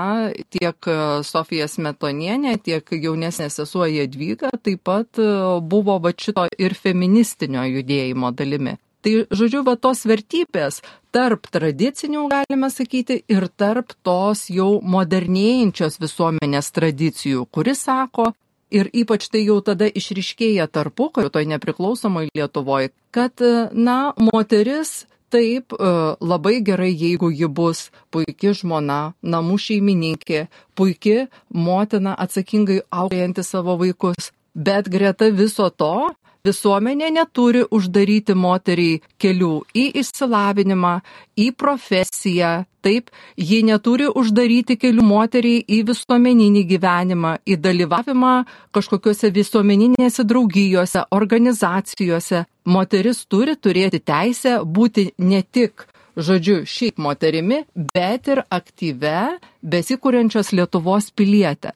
tiek 0.51 0.89
Sofija 1.23 1.69
Smetonienė, 1.71 2.57
tiek 2.59 2.83
jaunesnė 2.91 3.47
sesuo 3.53 3.87
Jadvyga 3.87 4.51
taip 4.59 4.83
pat 4.83 5.21
buvo 5.63 5.95
va 6.03 6.11
šito 6.11 6.49
ir 6.59 6.75
feministinio 6.75 7.63
judėjimo 7.63 8.35
dalimi. 8.35 8.75
Tai, 9.05 9.13
žodžiu, 9.29 9.59
va 9.61 9.75
tos 9.77 9.99
vertybės 10.09 10.79
tarp 11.13 11.45
tradicinių, 11.53 12.23
galime 12.31 12.71
sakyti, 12.73 13.19
ir 13.29 13.45
tarp 13.53 13.93
tos 14.01 14.47
jau 14.49 14.79
modernėjančios 14.81 15.99
visuomenės 16.01 16.71
tradicijų, 16.73 17.43
kuris 17.53 17.83
sako, 17.85 18.31
ir 18.73 18.89
ypač 18.89 19.27
tai 19.29 19.43
jau 19.45 19.59
tada 19.61 19.85
išriškėja 19.85 20.65
tarpukario 20.73 21.29
toj 21.29 21.45
nepriklausomoj 21.53 22.31
Lietuvoje, 22.33 22.89
kad, 23.13 23.45
na, 23.77 24.15
moteris 24.17 25.05
taip 25.29 25.77
e, 25.77 25.93
labai 26.17 26.57
gerai, 26.65 26.89
jeigu 26.89 27.29
ji 27.29 27.45
bus 27.45 27.89
puikia 28.09 28.57
žmona, 28.57 29.13
namų 29.21 29.61
šeimininkė, 29.67 30.47
puikia 30.73 31.27
motina 31.53 32.17
atsakingai 32.25 32.81
auklėjanti 32.89 33.45
savo 33.45 33.77
vaikus. 33.81 34.31
Bet 34.55 34.89
greta 34.89 35.29
viso 35.29 35.69
to 35.69 36.09
Visuomenė 36.45 37.09
neturi 37.15 37.63
uždaryti 37.73 38.35
moteriai 38.37 38.99
kelių 39.21 39.53
į 39.73 39.85
išsilavinimą, 40.01 40.93
į 41.41 41.47
profesiją, 41.57 42.51
taip, 42.85 43.09
ji 43.37 43.63
neturi 43.65 44.11
uždaryti 44.21 44.77
kelių 44.77 45.05
moteriai 45.07 45.63
į 45.65 45.79
visuomeninį 45.87 46.63
gyvenimą, 46.69 47.31
į 47.49 47.57
dalyvavimą 47.65 48.35
kažkokiuose 48.77 49.31
visuomeninėse 49.33 50.27
draugijose, 50.29 51.07
organizacijose. 51.17 52.45
Moteris 52.65 53.25
turi 53.29 53.57
turėti 53.57 54.03
teisę 54.05 54.59
būti 54.77 55.11
ne 55.17 55.41
tik 55.41 55.87
žodžiu, 56.15 56.63
šiaip 56.65 57.01
moterimi, 57.01 57.63
bet 57.93 58.29
ir 58.31 58.43
aktyve, 58.49 59.39
besikūrenčios 59.63 60.53
Lietuvos 60.55 61.11
pilietė. 61.11 61.73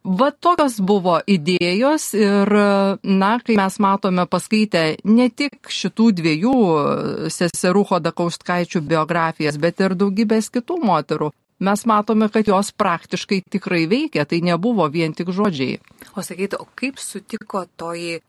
Va 0.00 0.30
tokios 0.32 0.78
buvo 0.80 1.18
idėjos 1.28 2.06
ir, 2.16 2.50
na, 3.04 3.30
kai 3.44 3.56
mes 3.58 3.76
matome 3.84 4.24
paskaitę 4.30 4.84
ne 5.04 5.28
tik 5.28 5.68
šitų 5.68 6.06
dviejų 6.16 6.54
seserų 7.28 7.84
Hodakauskaičių 7.90 8.80
biografijas, 8.80 9.60
bet 9.60 9.84
ir 9.84 9.94
daugybės 10.00 10.48
kitų 10.54 10.78
moterų, 10.88 11.30
mes 11.60 11.84
matome, 11.84 12.30
kad 12.32 12.48
jos 12.48 12.72
praktiškai 12.72 13.42
tikrai 13.52 13.84
veikia, 13.92 14.24
tai 14.24 14.40
nebuvo 14.40 14.88
vien 14.88 15.12
tik 15.12 15.34
žodžiai. 15.36 15.76
O 16.16 16.24
sakyti, 16.24 16.56
o 16.56 16.64
kaip 16.64 16.96
sutiko 16.96 17.66
toji 17.76 18.22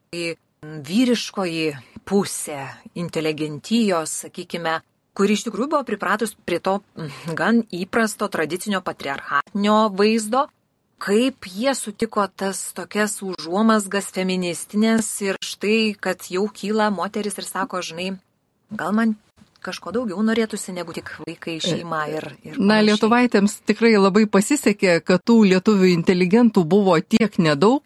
vyriškoji 0.62 1.68
pusė 2.04 2.66
inteligentijos, 3.00 4.26
sakykime, 4.26 4.82
kuri 5.16 5.40
iš 5.40 5.48
tikrųjų 5.48 5.72
buvo 5.72 5.86
pripratus 5.88 6.36
prie 6.36 6.60
to 6.60 6.82
gan 7.38 7.64
įprasto 7.72 8.28
tradicinio 8.28 8.84
patriarchatinio 8.84 9.86
vaizdo, 9.96 10.50
kaip 11.02 11.48
jie 11.50 11.74
sutiko 11.76 12.28
tas 12.28 12.60
tokias 12.78 13.18
užuomasgas 13.26 14.12
feministinės 14.14 15.10
ir 15.26 15.40
štai, 15.42 15.96
kad 15.98 16.28
jau 16.30 16.46
kyla 16.54 16.92
moteris 16.94 17.40
ir 17.42 17.48
sako, 17.48 17.82
žinai, 17.86 18.12
gal 18.70 18.94
man 18.94 19.16
kažko 19.66 19.94
daugiau 19.94 20.22
norėtųsi 20.26 20.74
negu 20.74 20.94
tik 20.94 21.10
vaikai, 21.22 21.60
šeima 21.62 22.04
ir... 22.10 22.28
ir 22.46 22.60
Na, 22.62 22.80
lietuvaitėms 22.86 23.60
tikrai 23.70 23.94
labai 23.98 24.26
pasisekė, 24.30 25.00
kad 25.06 25.24
tų 25.26 25.42
lietuvių 25.54 25.92
inteligentų 25.96 26.66
buvo 26.70 26.98
tiek 27.02 27.38
nedaug, 27.42 27.84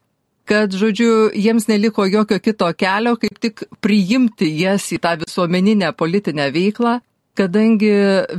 kad, 0.47 0.75
žodžiu, 0.75 1.31
jiems 1.33 1.67
neliko 1.71 2.05
jokio 2.07 2.39
kito 2.43 2.69
kelio, 2.77 3.15
kaip 3.19 3.39
tik 3.41 3.65
priimti 3.83 4.51
jas 4.59 4.87
į 4.95 5.01
tą 5.03 5.15
visuomeninę 5.23 5.91
politinę 5.97 6.51
veiklą 6.55 6.99
kadangi 7.35 7.91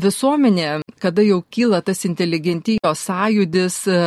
visuomenė, 0.02 0.80
kada 1.02 1.24
jau 1.26 1.42
kyla 1.52 1.82
tas 1.84 2.04
inteligentijos 2.08 3.04
sąjudis, 3.08 3.82
e, 3.86 4.00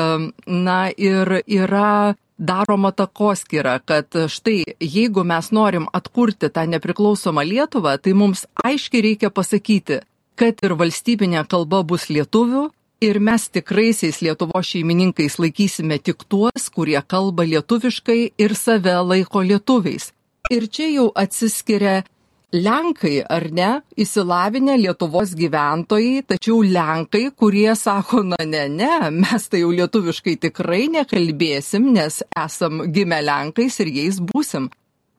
na 0.47 0.79
ir 0.97 1.41
yra 1.45 2.15
daroma 2.39 2.91
takoskira, 2.95 3.79
kad 3.83 4.15
štai 4.31 4.63
jeigu 4.79 5.25
mes 5.27 5.51
norim 5.51 5.87
atkurti 5.93 6.49
tą 6.49 6.65
nepriklausomą 6.71 7.43
Lietuvą, 7.43 7.97
tai 7.99 8.13
mums 8.13 8.45
aiškiai 8.63 9.03
reikia 9.09 9.29
pasakyti, 9.29 9.99
kad 10.39 10.63
ir 10.63 10.75
valstybinė 10.79 11.43
kalba 11.51 11.83
bus 11.83 12.07
lietuvių 12.09 12.69
ir 13.03 13.19
mes 13.19 13.49
tikraisiais 13.49 14.21
Lietuvo 14.23 14.61
šeimininkais 14.63 15.35
laikysime 15.39 15.99
tik 15.99 16.23
tuos, 16.31 16.69
kurie 16.71 16.99
kalba 17.07 17.43
lietuviškai 17.43 18.21
ir 18.37 18.55
save 18.55 18.95
laiko 19.11 19.43
lietuviais. 19.43 20.11
Ir 20.49 20.67
čia 20.71 20.87
jau 20.89 21.09
atsiskiria 21.15 22.03
Lenkai, 22.49 23.19
ar 23.29 23.43
ne, 23.53 23.67
įsilavinę 23.93 24.73
Lietuvos 24.81 25.35
gyventojai, 25.37 26.23
tačiau 26.25 26.63
Lenkai, 26.65 27.27
kurie 27.37 27.75
sako, 27.77 28.23
na 28.25 28.39
ne, 28.41 28.63
ne, 28.73 29.11
mes 29.13 29.45
tai 29.51 29.61
jau 29.61 29.69
lietuviškai 29.69 30.33
tikrai 30.47 30.87
nekalbėsim, 30.89 31.91
nes 31.93 32.23
esam 32.33 32.87
gimę 32.89 33.21
Lenkais 33.21 33.77
ir 33.85 33.93
jais 33.93 34.17
būsim. 34.17 34.71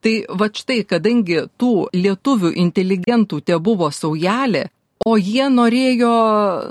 Tai 0.03 0.15
va 0.41 0.51
štai, 0.51 0.83
kadangi 0.91 1.45
tų 1.61 1.73
lietuvių 1.95 2.51
inteligentų 2.65 3.43
te 3.47 3.59
buvo 3.63 3.93
saujelė, 3.95 4.67
o 5.07 5.15
jie 5.15 5.47
norėjo, 5.55 6.15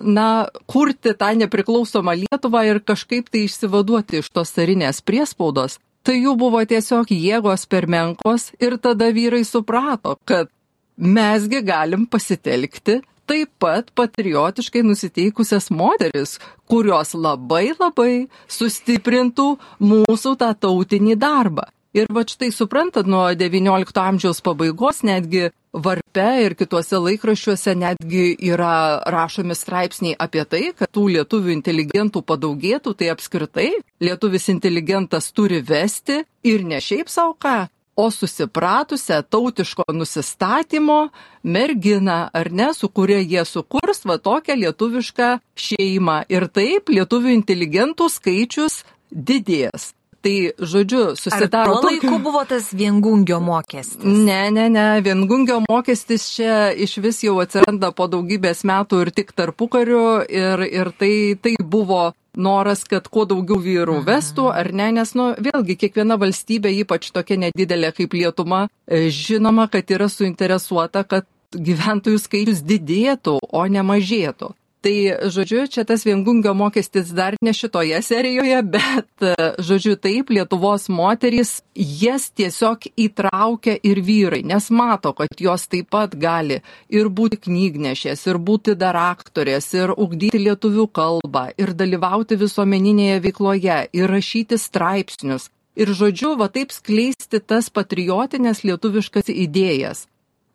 na, 0.03 0.49
kurti 0.67 1.15
tą 1.15 1.31
nepriklausomą 1.39 2.17
Lietuvą 2.25 2.65
ir 2.67 2.83
kažkaip 2.83 3.31
tai 3.31 3.45
išsivaduoti 3.47 4.19
iš 4.19 4.27
tos 4.35 4.51
carinės 4.57 4.99
priespaudos, 5.07 5.79
tai 6.03 6.19
jų 6.21 6.35
buvo 6.39 6.61
tiesiog 6.65 7.11
jėgos 7.13 7.65
per 7.69 7.87
menkos 7.91 8.49
ir 8.61 8.77
tada 8.81 9.11
vyrai 9.15 9.43
suprato, 9.47 10.15
kad 10.25 10.51
mesgi 10.99 11.61
galim 11.65 12.05
pasitelkti 12.09 12.99
taip 13.29 13.51
pat 13.61 13.91
patriotiškai 13.93 14.81
nusiteikusias 14.83 15.69
moteris, 15.69 16.39
kurios 16.69 17.13
labai 17.13 17.75
labai 17.77 18.25
sustiprintų 18.49 19.51
mūsų 19.85 20.33
tą 20.41 20.49
tautinį 20.65 21.19
darbą. 21.21 21.67
Ir 21.93 22.09
va 22.13 22.21
štai 22.25 22.51
suprantat, 22.53 23.07
nuo 23.09 23.27
XIX 23.33 24.01
amžiaus 24.01 24.41
pabaigos 24.45 25.01
netgi 25.05 25.49
varpe 25.73 26.27
ir 26.43 26.55
kituose 26.57 26.99
laikraščiuose 26.99 27.75
netgi 27.77 28.35
yra 28.51 29.01
rašomi 29.13 29.55
straipsniai 29.55 30.17
apie 30.19 30.45
tai, 30.45 30.63
kad 30.77 30.91
tų 30.91 31.07
lietuvių 31.15 31.53
inteligentų 31.57 32.23
padaugėtų, 32.25 32.95
tai 32.97 33.11
apskritai 33.13 33.71
lietuvis 34.01 34.49
inteligentas 34.49 35.31
turi 35.31 35.61
vesti 35.61 36.23
ir 36.43 36.65
ne 36.65 36.81
šiaip 36.81 37.11
savo 37.11 37.35
ką, 37.37 37.67
o 37.99 38.07
susipratusią 38.11 39.21
tautiško 39.29 39.83
nusistatymo 39.93 41.09
merginą, 41.43 42.29
ar 42.33 42.51
ne, 42.51 42.71
su 42.73 42.89
kuria 42.89 43.19
jie 43.19 43.43
sukurs 43.45 44.05
va 44.07 44.17
tokią 44.17 44.55
lietuvišką 44.63 45.29
šeimą. 45.67 46.23
Ir 46.31 46.47
taip 46.47 46.89
lietuvių 46.95 47.35
inteligentų 47.41 48.07
skaičius 48.09 48.83
didės. 49.11 49.91
Tai, 50.19 50.51
žodžiu, 50.59 51.15
susidaro. 51.15 51.77
Tuo 51.79 51.91
laiku 51.93 52.17
buvo 52.19 52.41
tas 52.43 52.73
viengungio 52.75 53.37
mokestis. 53.39 54.03
Ne, 54.03 54.49
ne, 54.51 54.65
ne, 54.67 54.87
viengungio 55.05 55.61
mokestis 55.63 56.25
čia 56.33 56.73
iš 56.75 56.97
vis 56.99 57.21
jau 57.23 57.37
atsiranda 57.39 57.93
po 57.95 58.09
daugybės 58.11 58.65
metų 58.67 59.05
ir 59.05 59.13
tik 59.15 59.31
tarpukariu 59.31 60.19
ir, 60.27 60.65
ir 60.67 60.91
tai, 60.99 61.13
tai 61.39 61.55
buvo 61.63 62.09
noras, 62.35 62.83
kad 62.89 63.07
kuo 63.07 63.23
daugiau 63.29 63.61
vyrų 63.63 63.99
mhm. 64.01 64.05
vestų, 64.11 64.49
ar 64.51 64.71
ne, 64.75 64.91
nes, 64.99 65.15
nu, 65.15 65.31
vėlgi, 65.39 65.79
kiekviena 65.85 66.19
valstybė, 66.19 66.73
ypač 66.83 67.11
tokia 67.15 67.39
nedidelė 67.47 67.93
kaip 67.95 68.15
Lietuva, 68.19 68.65
e, 68.87 69.07
žinoma, 69.13 69.69
kad 69.71 69.87
yra 69.95 70.11
suinteresuota, 70.11 71.07
kad 71.07 71.27
gyventojų 71.55 72.19
skaičius 72.21 72.61
didėtų, 72.67 73.39
o 73.41 73.65
ne 73.71 73.83
mažėtų. 73.85 74.53
Tai, 74.79 74.95
žodžiu, 75.27 75.65
čia 75.67 75.83
tas 75.83 76.05
viengungio 76.07 76.53
mokestis 76.55 77.09
dar 77.11 77.35
ne 77.43 77.51
šitoje 77.51 77.97
serijoje, 77.99 78.61
bet, 78.63 79.23
žodžiu, 79.59 79.97
taip, 79.99 80.29
Lietuvos 80.31 80.85
moterys 80.87 81.57
jas 81.75 82.29
tiesiog 82.31 82.87
įtraukia 82.95 83.75
ir 83.83 83.99
vyrai, 83.99 84.39
nes 84.47 84.69
mato, 84.71 85.11
kad 85.17 85.35
jos 85.35 85.65
taip 85.67 85.89
pat 85.91 86.15
gali 86.15 86.61
ir 86.87 87.09
būti 87.11 87.41
knygnešės, 87.43 88.23
ir 88.31 88.39
būti 88.39 88.77
dar 88.79 88.95
aktorės, 89.01 89.67
ir 89.75 89.91
ugdyti 89.91 90.39
lietuvių 90.45 90.85
kalbą, 90.95 91.49
ir 91.59 91.73
dalyvauti 91.75 92.39
visuomeninėje 92.39 93.19
veikloje, 93.27 93.81
ir 93.91 94.07
rašyti 94.07 94.55
straipsnius. 94.55 95.49
Ir, 95.75 95.91
žodžiu, 95.91 96.37
va 96.39 96.47
taip 96.47 96.71
skleisti 96.71 97.43
tas 97.43 97.67
patriotinės 97.67 98.63
lietuviškas 98.63 99.27
idėjas. 99.27 100.07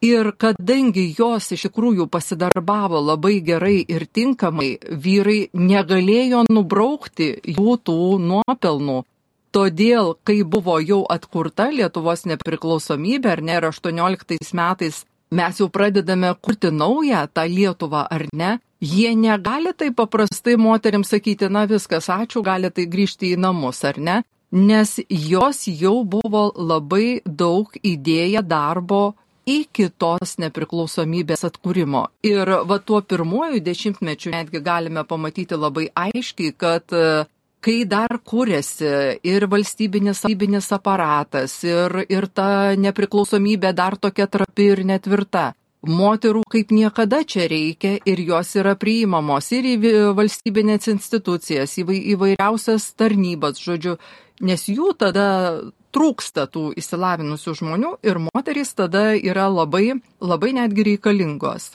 Ir 0.05 0.35
kadangi 0.37 1.07
jos 1.17 1.47
iš 1.55 1.63
tikrųjų 1.69 2.05
pasidarbavo 2.13 2.99
labai 3.01 3.39
gerai 3.47 3.79
ir 3.89 4.05
tinkamai, 4.05 4.75
vyrai 5.05 5.49
negalėjo 5.57 6.43
nubraukti 6.53 7.31
jų 7.57 7.77
tų 7.89 8.01
nuopelnų. 8.21 8.99
Todėl, 9.55 10.13
kai 10.27 10.43
buvo 10.43 10.77
jau 10.83 11.05
atkurta 11.09 11.71
Lietuvos 11.71 12.27
nepriklausomybė, 12.27 13.33
ar 13.33 13.43
ne, 13.47 13.57
ir 13.57 13.69
18 13.71 14.53
metais 14.59 15.01
mes 15.31 15.61
jau 15.63 15.71
pradedame 15.71 16.35
kurti 16.43 16.75
naują 16.75 17.25
tą 17.33 17.47
Lietuvą, 17.49 18.05
ar 18.11 18.27
ne, 18.35 18.59
jie 18.85 19.15
negali 19.17 19.73
tai 19.73 19.93
paprastai 19.95 20.59
moteriams 20.61 21.15
sakyti, 21.15 21.49
na 21.49 21.65
viskas, 21.71 22.11
ačiū, 22.13 22.43
galite 22.45 22.85
grįžti 22.85 23.33
į 23.33 23.41
namus, 23.47 23.85
ar 23.89 23.97
ne, 23.99 24.21
nes 24.53 24.99
jos 25.09 25.65
jau 25.71 26.03
buvo 26.05 26.51
labai 26.55 27.23
daug 27.25 27.73
įdėję 27.81 28.43
darbo 28.45 29.15
iki 29.47 29.91
tos 29.99 30.37
nepriklausomybės 30.43 31.45
atkūrimo. 31.49 32.07
Ir 32.27 32.51
va 32.69 32.79
tuo 32.81 33.01
pirmuoju 33.03 33.63
dešimtmečiu 33.65 34.33
netgi 34.35 34.63
galime 34.65 35.05
pamatyti 35.09 35.59
labai 35.59 35.89
aiškiai, 35.95 36.55
kad 36.57 36.95
e, 36.95 37.25
kai 37.65 37.77
dar 37.89 38.19
kūrėsi 38.25 38.89
ir 39.25 39.49
valstybinis, 39.51 40.25
valstybinis 40.25 40.71
aparatas, 40.77 41.59
ir, 41.67 42.05
ir 42.09 42.29
ta 42.33 42.49
nepriklausomybė 42.77 43.75
dar 43.77 43.99
tokia 44.01 44.29
trapi 44.29 44.73
ir 44.73 44.85
netvirta. 44.89 45.53
Moterų 45.85 46.41
kaip 46.49 46.71
niekada 46.73 47.21
čia 47.29 47.45
reikia 47.51 47.99
ir 48.09 48.21
jos 48.25 48.55
yra 48.57 48.73
priimamos 48.81 49.51
ir 49.53 49.67
į 49.69 49.77
valstybinės 50.17 50.89
institucijas, 50.89 51.77
į 51.77 51.85
įvairiausias 52.15 52.87
tarnybas, 52.97 53.61
žodžiu, 53.61 53.99
nes 54.41 54.65
jų 54.65 54.95
tada 54.97 55.27
trūksta 55.95 56.49
tų 56.51 56.73
įsilavinusių 56.81 57.55
žmonių 57.61 57.95
ir 58.07 58.21
moterys 58.27 58.75
tada 58.75 59.13
yra 59.15 59.47
labai, 59.53 60.01
labai 60.21 60.53
netgi 60.59 60.91
reikalingos. 60.91 61.73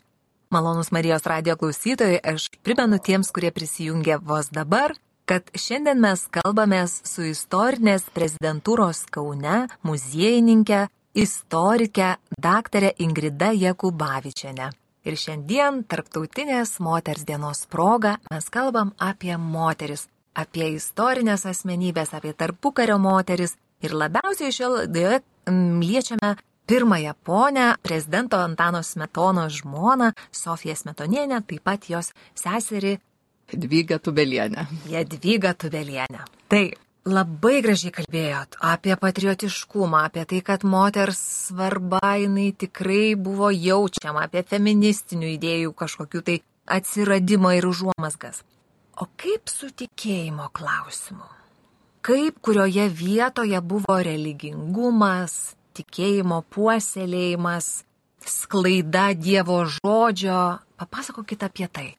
Malonus 0.49 0.89
Marijos 0.91 1.27
radijo 1.29 1.55
klausytojai, 1.62 2.17
aš 2.25 2.49
primenu 2.65 2.97
tiems, 2.97 3.29
kurie 3.32 3.51
prisijungė 3.53 4.17
vos 4.25 4.49
dabar, 4.49 4.95
kad 5.29 5.45
šiandien 5.53 6.01
mes 6.01 6.23
kalbamės 6.34 6.95
su 7.05 7.27
istorinės 7.29 8.08
prezidentūros 8.15 9.03
Kaune 9.13 9.67
muziejininkė, 9.86 10.88
istorikė 11.13 12.15
daktarė 12.41 12.95
Ingrida 13.05 13.51
Jakubavičiane. 13.53 14.71
Ir 15.05 15.15
šiandien, 15.15 15.84
Tarptautinės 15.86 16.79
moters 16.84 17.23
dienos 17.29 17.63
proga, 17.69 18.17
mes 18.34 18.49
kalbam 18.49 18.91
apie 18.97 19.38
moteris, 19.38 20.08
apie 20.34 20.73
istorinės 20.73 21.45
asmenybės, 21.45 22.15
apie 22.17 22.34
tarpukario 22.34 22.97
moteris 22.97 23.53
Ir 23.85 23.95
labiausiai 23.95 24.51
šioje 24.51 24.69
laidoje 24.75 25.21
liečiame 25.49 26.35
pirmąją 26.69 27.13
ponę, 27.23 27.75
prezidento 27.81 28.37
Antano 28.37 28.83
Smetono 28.83 29.49
žmoną, 29.49 30.11
Sofiją 30.31 30.75
Smetonienę, 30.75 31.41
taip 31.47 31.63
pat 31.63 31.89
jos 31.89 32.11
seserį 32.37 32.99
Jadvyga 33.49 33.97
Tubelienė. 33.97 34.67
Jadvyga 34.91 35.55
Tubelienė. 35.57 36.27
Tai 36.51 36.63
Labai 37.09 37.61
gražiai 37.63 37.93
kalbėjot 37.95 38.57
apie 38.59 38.93
patriotiškumą, 38.99 40.01
apie 40.09 40.25
tai, 40.27 40.41
kad 40.45 40.65
moters 40.67 41.21
svarba 41.47 42.11
jinai 42.19 42.51
tikrai 42.51 43.15
buvo 43.15 43.47
jaučiama, 43.55 44.27
apie 44.27 44.43
feministinių 44.43 45.31
idėjų 45.37 45.73
kažkokių 45.79 46.21
tai 46.27 46.37
atsiradimą 46.67 47.55
ir 47.57 47.69
užuomasgas. 47.71 48.43
O 48.99 49.07
kaip 49.15 49.47
su 49.49 49.71
tikėjimo 49.71 50.51
klausimu? 50.51 51.38
Kaip 52.01 52.38
kurioje 52.39 52.85
vietoje 52.95 53.59
buvo 53.59 53.97
religingumas, 54.07 55.33
tikėjimo 55.75 56.38
puoselėjimas, 56.47 57.67
sklaida 58.23 59.09
Dievo 59.19 59.65
žodžio? 59.67 60.39
Papasakokit 60.79 61.43
apie 61.43 61.67
tai. 61.67 61.89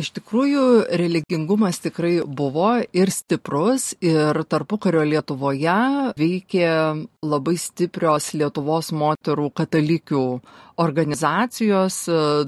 Iš 0.00 0.14
tikrųjų, 0.16 0.62
religingumas 0.96 1.80
tikrai 1.84 2.22
buvo 2.24 2.70
ir 2.96 3.10
stiprus, 3.12 3.90
ir 4.00 4.38
tarpukario 4.48 5.02
Lietuvoje 5.04 5.74
veikė 6.16 6.68
labai 7.26 7.56
stiprios 7.60 8.30
Lietuvos 8.38 8.92
moterų 8.96 9.50
katalikių 9.60 10.22
organizacijos, 10.80 11.98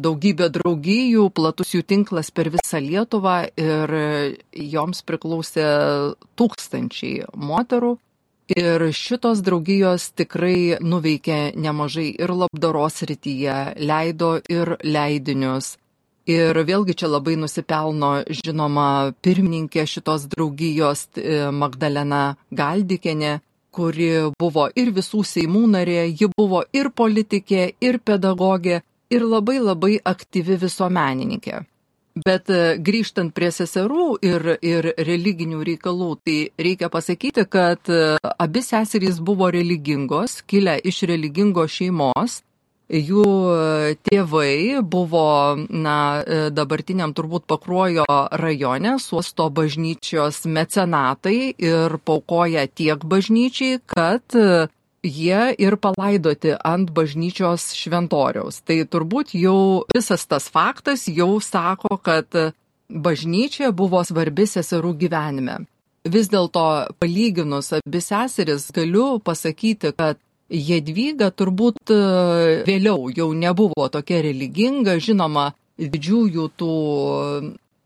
daugybė 0.01 0.49
draugijų, 0.55 1.27
platus 1.37 1.75
jų 1.77 1.83
tinklas 1.93 2.33
per 2.33 2.49
visą 2.55 2.81
Lietuvą 2.81 3.37
ir 3.61 3.95
joms 4.77 5.05
priklausė 5.05 5.69
tūkstančiai 6.41 7.29
moterų. 7.37 7.99
Ir 8.53 8.89
šitos 8.97 9.45
draugijos 9.45 10.09
tikrai 10.19 10.81
nuveikė 10.81 11.53
nemažai 11.57 12.09
ir 12.17 12.33
labdaros 12.33 12.99
rytyje, 13.09 13.61
leido 13.81 14.35
ir 14.51 14.77
leidinius 14.83 15.77
Ir 16.31 16.55
vėlgi 16.55 16.95
čia 16.95 17.09
labai 17.11 17.35
nusipelno 17.35 18.13
žinoma 18.31 19.13
pirmininkė 19.27 19.83
šitos 19.91 20.29
draugijos 20.31 21.09
e, 21.19 21.51
Magdalena 21.51 22.37
Galdikenė, 22.55 23.41
kuri 23.75 24.31
buvo 24.39 24.69
ir 24.77 24.93
visų 24.95 25.25
seimų 25.27 25.65
narė, 25.75 26.05
ji 26.07 26.29
buvo 26.37 26.63
ir 26.73 26.93
politikė, 26.95 27.73
ir 27.81 27.99
pedagogė, 27.99 28.83
ir 29.11 29.27
labai 29.27 29.59
labai 29.59 29.99
aktyvi 29.99 30.61
visuomenininkė. 30.63 31.65
Bet 32.23 32.51
e, 32.53 32.77
grįžtant 32.79 33.33
prie 33.35 33.51
seserų 33.51 34.07
ir, 34.23 34.47
ir 34.63 34.93
religinių 35.01 35.65
reikalų, 35.65 36.11
tai 36.23 36.39
reikia 36.61 36.93
pasakyti, 36.93 37.49
kad 37.51 37.89
e, 37.89 38.19
abi 38.23 38.63
seserys 38.63 39.19
buvo 39.19 39.51
religingos, 39.51 40.43
kilę 40.47 40.77
iš 40.85 41.03
religingos 41.09 41.73
šeimos 41.81 42.43
jų 42.93 43.25
e, 43.25 43.95
tėvai 44.05 44.83
buvo, 44.85 45.57
na, 45.71 45.97
e, 46.21 46.51
dabartiniam 46.53 47.15
turbūt 47.17 47.47
pakruojo 47.49 48.05
rajone, 48.37 48.99
suosto 49.01 49.49
bažnyčios 49.51 50.45
mecenatai 50.45 51.55
ir 51.57 51.97
paukoja 52.05 52.67
tiek 52.69 53.03
bažnyčiai, 53.05 53.81
kad 53.89 54.37
e, 54.37 54.69
jie 55.03 55.43
ir 55.59 55.77
palaidoti 55.81 56.55
ant 56.59 56.93
bažnyčios 56.95 57.73
šventoriaus. 57.79 58.61
Tai 58.67 58.83
turbūt 58.85 59.35
jau 59.35 59.85
visas 59.95 60.27
tas 60.29 60.49
faktas 60.53 61.09
jau 61.09 61.41
sako, 61.41 61.97
kad 61.97 62.29
bažnyčia 62.93 63.73
buvo 63.73 64.05
svarbi 64.05 64.47
seserų 64.47 64.97
gyvenime. 65.01 65.63
Vis 66.03 66.27
dėlto 66.29 66.93
palyginus 66.99 67.73
abi 67.77 68.01
seseris 68.03 68.69
galiu 68.75 69.21
pasakyti, 69.23 69.95
kad 69.95 70.19
Jedvyga 70.53 71.31
turbūt 71.33 71.91
e, 71.95 71.99
vėliau 72.69 73.09
jau 73.17 73.31
nebuvo 73.33 73.89
tokia 73.93 74.21
religinga, 74.27 74.99
žinoma, 75.01 75.51
didžiųjų 75.81 76.49
tų 76.61 76.73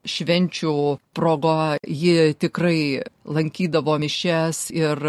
švenčių 0.07 0.75
progo 1.17 1.57
ji 1.83 2.35
tikrai 2.39 3.03
lankydavo 3.27 3.97
mišes 3.99 4.71
ir, 4.75 5.03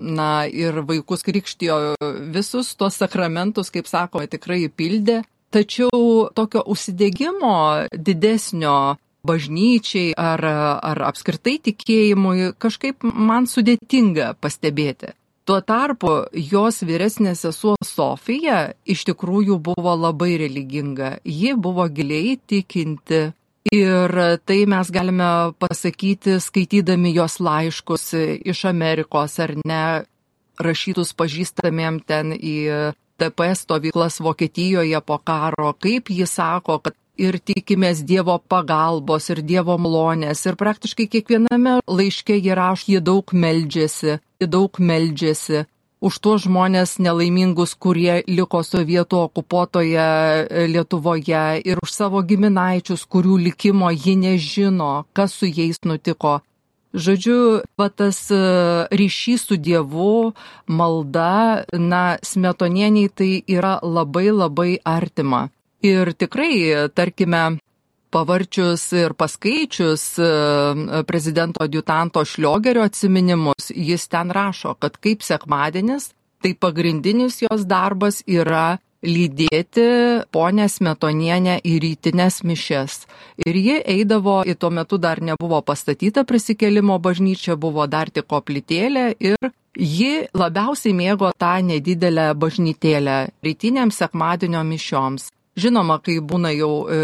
na, 0.00 0.30
ir 0.46 0.82
vaikus 0.88 1.24
krikštijo 1.26 1.96
visus 2.34 2.74
tuos 2.76 3.00
sakramentus, 3.00 3.72
kaip 3.74 3.88
sakoma, 3.88 4.28
tikrai 4.28 4.66
pildė. 4.68 5.22
Tačiau 5.48 6.28
tokio 6.36 6.60
užsidėgymo 6.68 7.88
didesnio 7.96 8.98
bažnyčiai 9.28 10.12
ar, 10.12 10.44
ar 10.44 11.00
apskritai 11.08 11.56
tikėjimui 11.70 12.52
kažkaip 12.60 13.04
man 13.08 13.48
sudėtinga 13.48 14.34
pastebėti. 14.42 15.14
Tuo 15.48 15.62
tarpu 15.64 16.10
jos 16.36 16.82
vyresnė 16.84 17.30
sesuo 17.32 17.72
Sofija 17.80 18.74
iš 18.84 19.06
tikrųjų 19.08 19.56
buvo 19.64 19.94
labai 19.96 20.34
religinga. 20.42 21.14
Ji 21.24 21.54
buvo 21.56 21.86
giliai 21.88 22.34
tikinti. 22.36 23.22
Ir 23.72 24.12
tai 24.44 24.58
mes 24.68 24.90
galime 24.92 25.30
pasakyti, 25.60 26.36
skaitydami 26.40 27.14
jos 27.16 27.38
laiškus 27.40 28.04
iš 28.52 28.62
Amerikos 28.68 29.38
ar 29.40 29.54
ne, 29.64 29.82
rašytus 30.60 31.14
pažįstamiem 31.16 32.02
ten 32.04 32.36
į 32.36 32.56
TPS 33.16 33.64
stovyklas 33.64 34.20
Vokietijoje 34.20 35.00
po 35.00 35.16
karo, 35.18 35.72
kaip 35.80 36.12
ji 36.12 36.28
sako, 36.28 36.78
kad 36.84 36.96
ir 37.18 37.40
tikimės 37.42 38.04
Dievo 38.06 38.38
pagalbos 38.48 39.28
ir 39.34 39.42
Dievo 39.42 39.76
malonės. 39.78 40.46
Ir 40.46 40.56
praktiškai 40.60 41.08
kiekviename 41.10 41.80
laiške 41.86 42.38
jie 42.38 42.54
rašo, 42.54 42.92
jie 42.94 43.02
daug 43.04 43.34
meldžiasi 43.34 44.18
daug 44.46 44.78
meldžiasi 44.78 45.66
už 45.98 46.18
tuos 46.22 46.44
žmonės 46.46 46.98
nelaimingus, 47.02 47.74
kurie 47.74 48.22
liko 48.30 48.62
sovietų 48.62 49.24
okupuotoje 49.26 49.98
e, 49.98 50.66
Lietuvoje 50.70 51.58
ir 51.66 51.80
už 51.82 51.90
savo 51.90 52.22
giminaičius, 52.22 53.02
kurių 53.10 53.38
likimo 53.48 53.90
ji 53.90 54.14
nežino, 54.14 55.08
kas 55.12 55.34
su 55.34 55.50
jais 55.50 55.82
nutiko. 55.82 56.38
Žodžiu, 56.94 57.66
va 57.74 57.88
tas 57.90 58.30
e, 58.30 58.38
ryšys 58.94 59.50
su 59.50 59.58
Dievu, 59.58 60.32
malda, 60.70 61.66
na, 61.74 62.16
smetonieniai 62.22 63.10
tai 63.10 63.32
yra 63.50 63.80
labai 63.82 64.30
labai 64.30 64.78
artima. 64.86 65.48
Ir 65.86 66.12
tikrai, 66.18 66.88
tarkime, 66.90 67.58
pavarčius 68.10 68.88
ir 68.96 69.14
paskaičius 69.14 70.04
e, 70.18 70.28
prezidento 71.06 71.62
adjutanto 71.64 72.24
Šliogerio 72.24 72.82
atsiminimus, 72.82 73.70
jis 73.74 74.08
ten 74.08 74.30
rašo, 74.30 74.74
kad 74.74 74.96
kaip 74.96 75.22
sekmadienis, 75.22 76.12
tai 76.42 76.54
pagrindinis 76.54 77.42
jos 77.44 77.66
darbas 77.68 78.22
yra 78.26 78.78
lydėti 79.02 79.84
ponę 80.34 80.66
Smetonienę 80.66 81.60
į 81.62 81.76
rytinės 81.84 82.42
mišes. 82.42 83.04
Ir 83.46 83.54
ji 83.54 83.78
eidavo, 83.94 84.40
į 84.42 84.56
tuo 84.58 84.72
metu 84.74 84.98
dar 84.98 85.22
nebuvo 85.22 85.60
pastatyta 85.62 86.24
prisikelimo 86.26 86.98
bažnyčia, 86.98 87.54
buvo 87.54 87.86
dar 87.86 88.10
tik 88.10 88.26
koplytėlė 88.26 89.12
ir 89.20 89.52
ji 89.78 90.26
labiausiai 90.34 90.96
mėgo 90.98 91.30
tą 91.38 91.58
nedidelę 91.62 92.32
bažnytėlę 92.34 93.18
rytiniams 93.46 94.02
sekmadienio 94.02 94.64
mišioms. 94.66 95.30
Žinoma, 95.58 95.96
kai 96.04 96.20
būna 96.22 96.52
jau 96.54 96.86
e, 96.86 96.98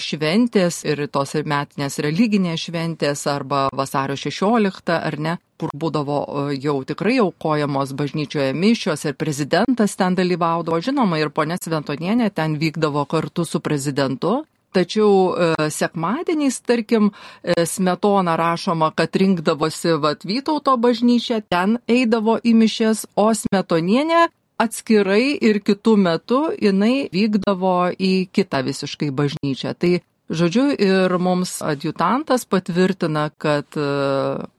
šventės 0.00 0.80
ir 0.88 1.02
tos 1.12 1.34
metinės 1.44 1.98
religinės 2.00 2.62
šventės 2.64 3.26
arba 3.28 3.66
vasario 3.76 4.16
16 4.16 4.94
ar 4.96 5.16
ne, 5.20 5.34
kur 5.60 5.74
būdavo 5.76 6.20
e, 6.24 6.44
jau 6.62 6.78
tikrai 6.88 7.18
aukojamos 7.20 7.92
bažnyčioje 7.98 8.54
mišios 8.56 9.04
ir 9.04 9.18
prezidentas 9.20 9.98
ten 10.00 10.16
dalyvaudavo, 10.16 10.80
žinoma, 10.80 11.18
ir 11.20 11.28
ponė 11.34 11.58
Sventonienė 11.60 12.30
ten 12.32 12.56
vykdavo 12.62 13.04
kartu 13.10 13.44
su 13.44 13.60
prezidentu. 13.60 14.40
Tačiau 14.72 15.12
e, 15.32 15.68
sekmadieniais, 15.72 16.60
tarkim, 16.64 17.12
smetona 17.44 18.36
rašoma, 18.40 18.90
kad 18.96 19.16
rinkdavosi 19.16 19.98
vat 20.00 20.24
Vytauto 20.28 20.76
bažnyčia, 20.80 21.42
ten 21.44 21.76
eidavo 21.88 22.36
į 22.40 22.56
mišes, 22.56 23.06
o 23.16 23.30
smetonienė 23.36 24.28
atskirai 24.58 25.38
ir 25.48 25.62
kitų 25.64 25.96
metų 26.04 26.42
jinai 26.62 27.08
vykdavo 27.14 27.94
į 27.94 28.12
kitą 28.34 28.64
visiškai 28.66 29.10
bažnyčią. 29.14 29.74
Tai 29.78 29.98
Žodžiu, 30.28 30.74
ir 30.76 31.14
mums 31.16 31.62
adjutantas 31.64 32.42
patvirtina, 32.44 33.30
kad 33.40 33.64
e, 33.80 33.84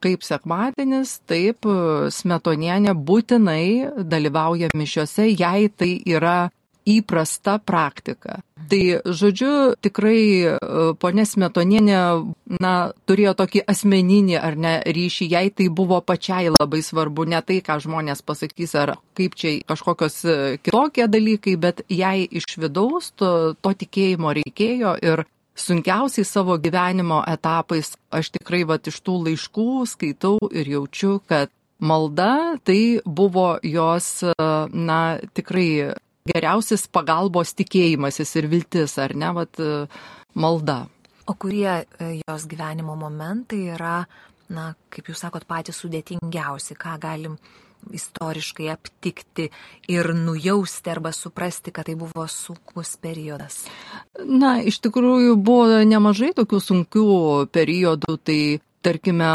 kaip 0.01 0.23
sekmadienis, 0.25 1.19
taip 1.29 1.67
smetonienė 2.09 2.95
būtinai 2.97 4.01
dalyvauja 4.01 4.71
mišiose, 4.73 5.27
jei 5.29 5.69
tai 5.69 5.91
yra 6.09 6.49
įprasta 6.89 7.59
praktika. 7.61 8.39
Tai, 8.69 8.81
žodžiu, 9.05 9.73
tikrai 9.81 10.21
e, 10.45 10.51
ponė 11.01 11.25
Smetonienė, 11.25 12.01
na, 12.61 12.73
turėjo 13.09 13.33
tokį 13.39 13.63
asmeninį 13.71 14.37
ar 14.37 14.57
ne 14.59 14.73
ryšį, 14.85 15.29
jai 15.31 15.47
tai 15.49 15.69
buvo 15.73 15.97
pačiai 16.05 16.51
labai 16.53 16.83
svarbu, 16.85 17.25
ne 17.31 17.41
tai, 17.45 17.59
ką 17.65 17.79
žmonės 17.81 18.21
pasakys, 18.25 18.75
ar 18.77 18.93
kaip 19.17 19.37
čia 19.39 19.55
kažkokios 19.69 20.19
e, 20.21 20.37
kitokie 20.61 21.07
dalykai, 21.09 21.55
bet 21.57 21.81
jai 21.89 22.27
iš 22.29 22.59
vidaus 22.61 23.09
to, 23.17 23.55
to 23.57 23.73
tikėjimo 23.83 24.35
reikėjo 24.37 24.95
ir 25.01 25.25
sunkiausiai 25.59 26.27
savo 26.27 26.57
gyvenimo 26.61 27.23
etapais 27.27 27.95
aš 28.15 28.29
tikrai 28.35 28.61
va 28.69 28.77
iš 28.91 28.99
tų 29.03 29.15
laiškų 29.25 29.69
skaitau 29.91 30.37
ir 30.51 30.69
jaučiu, 30.75 31.17
kad 31.27 31.49
malda 31.79 32.59
tai 32.63 32.99
buvo 33.05 33.55
jos, 33.63 34.11
e, 34.23 34.35
na, 34.73 35.01
tikrai 35.33 35.95
geriausias 36.29 36.87
pagalbos 36.87 37.53
tikėjimasis 37.57 38.35
ir 38.39 38.49
viltis, 38.51 38.95
ar 39.01 39.15
ne, 39.17 39.33
vat, 39.35 39.61
malda. 40.37 40.83
O 41.29 41.35
kurie 41.37 41.69
e, 41.69 42.09
jos 42.23 42.47
gyvenimo 42.49 42.95
momentai 42.97 43.67
yra 43.75 43.99
na, 44.53 44.73
kaip 44.93 45.09
jūs 45.11 45.23
sakot, 45.23 45.45
patys 45.49 45.79
sudėtingiausi, 45.83 46.77
ką 46.79 46.95
galim 47.01 47.37
istoriškai 47.95 48.67
aptikti 48.73 49.45
ir 49.91 50.11
nujausti 50.17 50.91
arba 50.91 51.13
suprasti, 51.15 51.71
kad 51.71 51.87
tai 51.87 51.95
buvo 51.99 52.25
sunkus 52.27 52.97
periodas? 52.99 53.61
Na, 54.25 54.57
iš 54.59 54.81
tikrųjų 54.83 55.37
buvo 55.39 55.79
nemažai 55.87 56.33
tokių 56.35 56.59
sunkių 56.65 57.05
periodų, 57.55 58.17
tai 58.25 58.39
tarkime, 58.83 59.31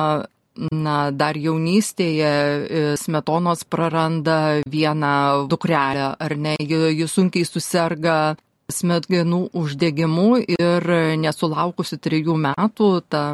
na, 0.70 1.10
dar 1.10 1.36
jaunystėje 1.36 2.30
e, 2.30 2.82
Smetonos 3.00 3.64
praranda 3.64 4.60
vieną 4.66 5.46
dukrelę, 5.50 6.14
ar 6.18 6.36
ne, 6.38 6.56
ji 6.60 7.08
sunkiai 7.10 7.46
susirga 7.48 8.36
smetgenų 8.72 9.40
uždegimu 9.60 10.28
ir 10.56 10.86
nesulaukusi 11.20 11.98
trijų 12.00 12.36
metų 12.46 12.88
ta 13.12 13.24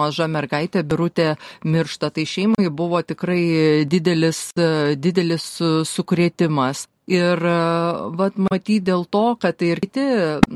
maža 0.00 0.28
mergaitė 0.30 0.84
birutė 0.86 1.34
miršta. 1.66 2.12
Tai 2.14 2.26
šeimai 2.26 2.70
buvo 2.70 3.02
tikrai 3.02 3.84
didelis, 3.90 4.50
didelis 4.96 5.48
sukrėtimas. 5.90 6.86
Ir 7.10 7.42
vat, 8.14 8.36
matyt 8.38 8.84
dėl 8.86 9.02
to, 9.10 9.34
kad 9.42 9.58
ir 9.66 9.80
kiti 9.82 10.04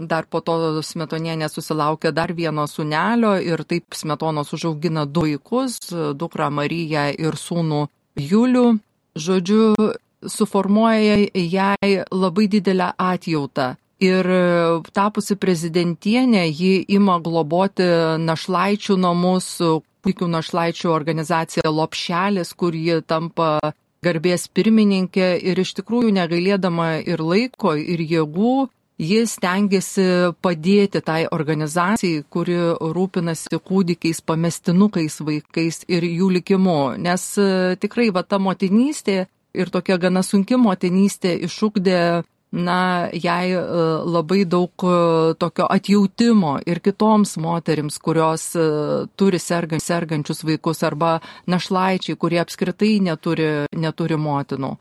dar 0.06 0.28
po 0.30 0.38
to 0.38 0.82
smetonienė 0.86 1.48
susilaukė 1.50 2.12
dar 2.14 2.30
vieno 2.30 2.68
sunelio 2.70 3.34
ir 3.42 3.64
taip 3.66 3.96
smetonos 3.98 4.54
užaugina 4.54 5.02
du 5.06 5.26
vaikus, 5.26 5.80
dukrą 5.90 6.52
Mariją 6.54 7.08
ir 7.18 7.34
sūnų 7.34 7.86
Julių. 8.22 8.66
Žodžiu, 9.18 9.64
suformuoja 10.30 11.24
jai 11.34 11.90
labai 12.10 12.46
didelę 12.50 12.92
atjautą 12.98 13.74
Ir 14.02 14.26
e, 14.26 14.40
tapusi 14.94 15.36
prezidentienė, 15.38 16.44
ji 16.50 16.82
ima 16.96 17.20
globoti 17.22 17.86
našlaičių 18.20 18.96
namus, 18.98 19.46
puikių 20.04 20.28
našlaičių 20.32 20.90
organizacija 20.92 21.70
Lopšelis, 21.70 22.52
kur 22.58 22.74
ji 22.74 23.00
tampa 23.06 23.72
garbės 24.04 24.46
pirmininkė 24.52 25.34
ir 25.50 25.60
iš 25.64 25.74
tikrųjų 25.80 26.12
negailėdama 26.14 26.88
ir 27.02 27.22
laiko, 27.24 27.74
ir 27.78 28.02
jėgų, 28.04 28.56
jis 29.00 29.36
tengiasi 29.42 30.06
padėti 30.44 31.02
tai 31.02 31.24
organizacijai, 31.26 32.22
kuri 32.30 32.56
rūpinasi 32.78 33.58
kūdikiais, 33.58 34.22
pamestinukais 34.22 35.20
vaikais 35.20 35.82
ir 35.88 36.06
jų 36.06 36.30
likimu. 36.38 36.96
Nes 36.98 37.26
e, 37.38 37.76
tikrai 37.80 38.10
va 38.14 38.22
ta 38.22 38.38
motinystė 38.38 39.24
ir 39.54 39.70
tokia 39.70 39.98
gana 39.98 40.22
sunki 40.22 40.58
motinystė 40.58 41.34
išūkdė 41.48 41.98
na, 42.54 43.08
jai 43.12 43.50
e, 43.50 43.58
labai 44.06 44.44
daug 44.46 44.70
e, 44.86 45.34
tokio 45.38 45.66
atjautimo 45.70 46.54
ir 46.66 46.80
kitoms 46.84 47.36
moterims, 47.42 47.98
kurios 47.98 48.52
e, 48.54 48.66
turi 49.18 49.40
sergančius 49.42 50.44
vaikus 50.46 50.84
arba 50.86 51.18
našlaičiai, 51.50 52.16
kurie 52.16 52.40
apskritai 52.42 53.00
neturi, 53.02 53.66
neturi 53.74 54.18
motinų. 54.20 54.76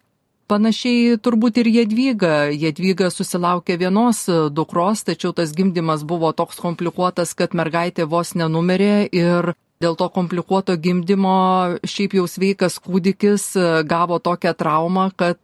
Panašiai 0.51 1.17
turbūt 1.23 1.57
ir 1.63 1.69
Jedvyga. 1.71 2.51
Jedvyga 2.51 3.09
susilaukė 3.09 3.79
vienos 3.79 4.25
dukros, 4.53 5.05
tačiau 5.07 5.31
tas 5.33 5.55
gimdymas 5.55 6.03
buvo 6.05 6.29
toks 6.35 6.59
komplikuotas, 6.61 7.33
kad 7.33 7.55
mergaitė 7.57 8.05
vos 8.05 8.35
nenumirė 8.37 9.07
ir 9.09 9.53
dėl 9.83 9.97
to 9.99 10.07
komplikuoto 10.15 10.77
gimdymo 10.79 11.35
šiaip 11.83 12.17
jau 12.19 12.25
sveikas 12.29 12.79
kūdikis 12.83 13.51
gavo 13.89 14.19
tokią 14.23 14.55
traumą, 14.57 15.09
kad 15.19 15.39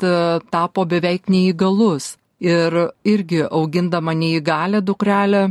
tapo 0.50 0.88
beveik 0.88 1.28
neįgalus. 1.30 2.16
Ir 2.40 2.72
irgi 3.04 3.42
augindama 3.44 4.14
neįgalę 4.16 4.80
dukrelę, 4.80 5.50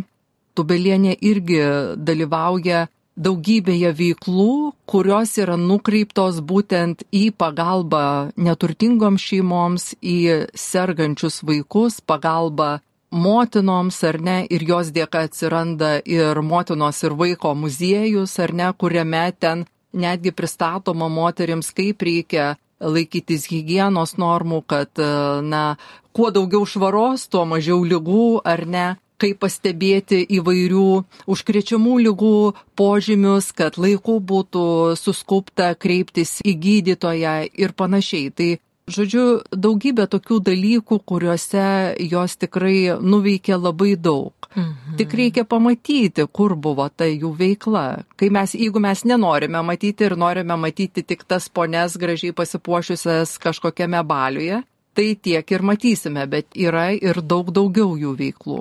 Tubelienė 0.59 1.12
irgi 1.22 1.61
dalyvauja 2.03 2.88
daugybėje 3.18 3.92
veiklų, 3.98 4.72
kurios 4.90 5.35
yra 5.38 5.55
nukreiptos 5.59 6.40
būtent 6.42 7.05
į 7.14 7.29
pagalbą 7.38 8.31
neturtingoms 8.38 9.22
šeimoms, 9.22 9.88
į 10.03 10.48
sergančius 10.59 11.42
vaikus, 11.46 12.01
pagalbą 12.03 12.79
motinoms 13.11 14.03
ar 14.05 14.21
ne, 14.21 14.38
ir 14.51 14.64
jos 14.68 14.92
dėka 14.92 15.25
atsiranda 15.29 15.99
ir 16.05 16.40
motinos 16.42 17.03
ir 17.03 17.16
vaiko 17.16 17.55
muziejus 17.55 18.38
ar 18.38 18.53
ne, 18.53 18.71
kuriame 18.77 19.27
ten 19.38 19.66
netgi 19.92 20.33
pristatoma 20.33 21.09
moteriams, 21.09 21.73
kaip 21.73 22.03
reikia 22.05 22.57
laikytis 22.81 23.49
hygienos 23.51 24.16
normų, 24.21 24.62
kad, 24.66 24.90
e, 25.01 25.42
na, 25.42 25.77
kuo 26.12 26.31
daugiau 26.31 26.66
švaros, 26.66 27.29
tuo 27.33 27.44
mažiau 27.49 27.83
lygų 27.83 28.40
ar 28.44 28.66
ne, 28.66 28.87
kaip 29.18 29.40
pastebėti 29.42 30.21
įvairių 30.38 30.87
užkrečiamų 31.27 31.97
lygų 32.07 32.37
požymius, 32.79 33.51
kad 33.57 33.79
laiku 33.81 34.21
būtų 34.23 34.94
suskupta 35.01 35.73
kreiptis 35.75 36.38
į 36.47 36.55
gydytoją 36.55 37.35
ir 37.51 37.75
panašiai. 37.75 38.31
Tai 38.31 38.51
Žodžiu, 38.88 39.24
daugybė 39.53 40.07
tokių 40.09 40.38
dalykų, 40.48 40.98
kuriuose 41.09 41.64
jos 42.09 42.37
tikrai 42.40 42.96
nuveikė 43.01 43.59
labai 43.59 43.94
daug. 44.01 44.33
Mhm. 44.55 44.96
Tik 44.96 45.14
reikia 45.20 45.44
pamatyti, 45.44 46.24
kur 46.33 46.57
buvo 46.57 46.88
ta 46.88 47.05
jų 47.05 47.35
veikla. 47.37 47.85
Kai 48.16 48.31
mes, 48.33 48.55
jeigu 48.57 48.81
mes 48.81 49.05
nenorime 49.05 49.61
matyti 49.62 50.09
ir 50.09 50.16
norime 50.16 50.57
matyti 50.57 51.05
tik 51.05 51.27
tas 51.29 51.51
ponės 51.53 51.98
gražiai 52.01 52.33
pasipuošusias 52.33 53.37
kažkokiame 53.42 54.03
baliuje, 54.09 54.62
tai 54.96 55.14
tiek 55.14 55.53
ir 55.53 55.62
matysime, 55.62 56.24
bet 56.27 56.57
yra 56.57 56.88
ir 56.96 57.20
daug 57.22 57.53
daugiau 57.55 57.94
jų 58.01 58.16
veiklų. 58.18 58.61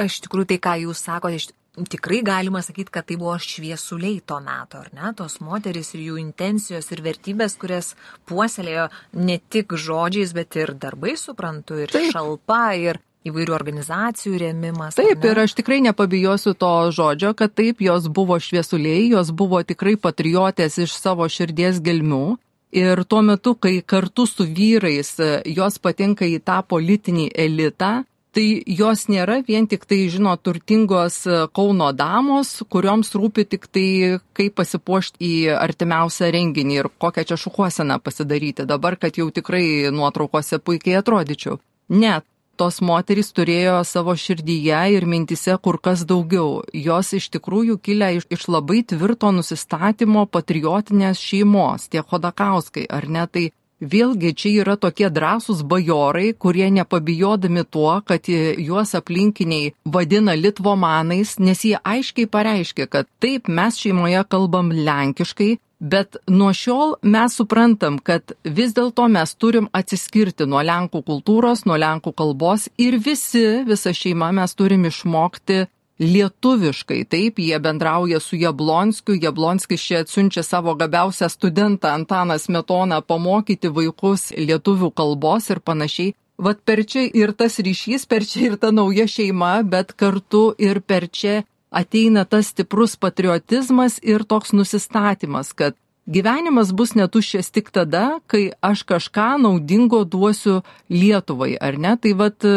Aš 0.00 0.20
tikrųjų 0.24 0.52
tai, 0.52 0.60
ką 0.62 0.74
jūs 0.84 1.02
sakote, 1.08 1.40
tikrai 1.84 2.22
galima 2.24 2.62
sakyti, 2.64 2.90
kad 2.92 3.06
tai 3.08 3.18
buvo 3.20 3.36
šviesuliai 3.40 4.22
to 4.26 4.38
meto, 4.44 4.80
ar 4.80 4.92
ne? 4.96 5.12
Tos 5.16 5.38
moteris 5.44 5.92
ir 5.94 6.06
jų 6.06 6.20
intencijos 6.22 6.88
ir 6.94 7.02
vertybės, 7.04 7.58
kurias 7.60 7.94
puoselėjo 8.28 8.88
ne 9.20 9.38
tik 9.52 9.76
žodžiais, 9.76 10.32
bet 10.36 10.56
ir 10.56 10.72
darbai, 10.80 11.16
suprantu, 11.20 11.82
ir 11.84 11.92
Taip. 11.92 12.12
šalpa, 12.14 12.62
ir 12.80 13.02
įvairių 13.26 13.54
organizacijų 13.56 14.40
rėmimas. 14.44 14.96
Taip, 14.98 15.24
ir 15.26 15.42
aš 15.42 15.56
tikrai 15.58 15.80
nepabijosiu 15.84 16.54
to 16.58 16.72
žodžio, 16.94 17.34
kad 17.38 17.54
taip, 17.58 17.82
jos 17.82 18.06
buvo 18.06 18.38
šviesuliai, 18.38 19.08
jos 19.10 19.32
buvo 19.34 19.62
tikrai 19.66 19.96
patriotės 19.98 20.78
iš 20.86 20.94
savo 20.94 21.26
širdies 21.28 21.82
gelmių. 21.84 22.36
Ir 22.76 23.02
tuo 23.08 23.22
metu, 23.24 23.54
kai 23.54 23.78
kartu 23.86 24.26
su 24.28 24.44
vyrais 24.44 25.14
jos 25.46 25.78
patenka 25.82 26.26
į 26.28 26.40
tą 26.44 26.60
politinį 26.66 27.30
elitą, 27.46 28.04
tai 28.36 28.44
jos 28.68 29.06
nėra 29.08 29.40
vien 29.46 29.66
tik 29.70 29.86
tai, 29.88 30.02
žino, 30.12 30.34
turtingos 30.36 31.22
e, 31.24 31.40
Kauno 31.56 31.88
damos, 31.96 32.52
kurioms 32.72 33.14
rūpi 33.16 33.46
tik 33.48 33.66
tai, 33.72 33.88
kaip 34.36 34.58
pasipuošti 34.60 35.16
į 35.24 35.34
artimiausią 35.56 36.30
renginį 36.34 36.80
ir 36.82 36.90
kokią 37.00 37.24
čia 37.30 37.40
šukuoseną 37.40 37.98
pasidaryti 38.04 38.68
dabar, 38.68 38.98
kad 39.00 39.16
jau 39.16 39.30
tikrai 39.32 39.88
nuotraukose 39.94 40.60
puikiai 40.60 41.00
atrodyčiau. 41.00 41.58
Ne, 41.96 42.18
tos 42.60 42.80
moterys 42.84 43.32
turėjo 43.36 43.78
savo 43.88 44.14
širdyje 44.16 44.80
ir 44.96 45.06
mintise 45.08 45.56
kur 45.62 45.78
kas 45.80 46.04
daugiau. 46.08 46.62
Jos 46.72 47.12
iš 47.16 47.28
tikrųjų 47.36 47.78
kilę 47.80 48.12
iš, 48.18 48.28
iš 48.32 48.48
labai 48.52 48.82
tvirto 48.88 49.32
nusistatymo 49.32 50.26
patriotinės 50.32 51.20
šeimos, 51.22 51.88
tie 51.92 52.04
Hodakauskai, 52.04 52.84
ar 52.88 53.08
ne, 53.08 53.24
tai 53.32 53.46
Vėlgi 53.76 54.32
čia 54.32 54.50
yra 54.62 54.74
tokie 54.80 55.10
drąsūs 55.12 55.60
bajorai, 55.68 56.30
kurie 56.32 56.70
nepabijodami 56.72 57.66
tuo, 57.68 58.00
kad 58.08 58.24
juos 58.28 58.94
aplinkiniai 58.96 59.74
vadina 59.84 60.32
litvomanais, 60.32 61.36
nes 61.38 61.60
jie 61.60 61.76
aiškiai 61.84 62.24
pareiškia, 62.24 62.88
kad 62.88 63.10
taip 63.20 63.52
mes 63.52 63.76
šeimoje 63.76 64.24
kalbam 64.32 64.72
lenkiškai, 64.72 65.58
bet 65.80 66.16
nuo 66.26 66.54
šiol 66.56 66.96
mes 67.02 67.36
suprantam, 67.36 67.98
kad 68.00 68.32
vis 68.44 68.72
dėlto 68.72 69.10
mes 69.12 69.34
turim 69.36 69.68
atsiskirti 69.76 70.48
nuo 70.48 70.64
lenkų 70.64 71.02
kultūros, 71.04 71.66
nuo 71.68 71.76
lenkų 71.76 72.14
kalbos 72.16 72.70
ir 72.80 72.96
visi, 72.96 73.44
visa 73.68 73.92
šeima 73.92 74.32
mes 74.32 74.56
turim 74.56 74.88
išmokti 74.88 75.66
lietuviškai. 75.98 77.04
Taip, 77.08 77.38
jie 77.38 77.58
bendrauja 77.58 78.20
su 78.20 78.36
Jablonskiu, 78.36 79.16
Jablonskis 79.22 79.80
čia 79.80 80.02
atsiunčia 80.04 80.42
savo 80.42 80.74
gabiausią 80.74 81.28
studentą 81.28 81.88
Antaną 81.88 82.38
Smetoną 82.38 83.00
pamokyti 83.02 83.72
vaikus 83.72 84.30
lietuvių 84.36 84.92
kalbos 84.92 85.50
ir 85.50 85.60
panašiai. 85.60 86.14
Vat 86.36 86.60
per 86.68 86.84
čia 86.84 87.06
ir 87.16 87.32
tas 87.32 87.56
ryšys, 87.58 88.04
per 88.04 88.24
čia 88.28 88.50
ir 88.50 88.56
ta 88.60 88.70
nauja 88.70 89.06
šeima, 89.08 89.62
bet 89.64 89.94
kartu 89.96 90.50
ir 90.58 90.82
per 90.84 91.08
čia 91.08 91.44
ateina 91.70 92.24
tas 92.24 92.52
stiprus 92.52 92.96
patriotizmas 92.96 93.98
ir 94.02 94.24
toks 94.24 94.52
nusistatymas, 94.52 95.52
kad 95.52 95.76
Gyvenimas 96.06 96.70
bus 96.70 96.92
netuščias 96.94 97.48
tik 97.50 97.72
tada, 97.74 98.20
kai 98.30 98.52
aš 98.62 98.84
kažką 98.86 99.40
naudingo 99.42 100.04
duosiu 100.06 100.60
Lietuvai, 100.86 101.56
ar 101.58 101.80
ne? 101.82 101.96
Tai 101.98 102.12
vad 102.20 102.46
e, 102.46 102.52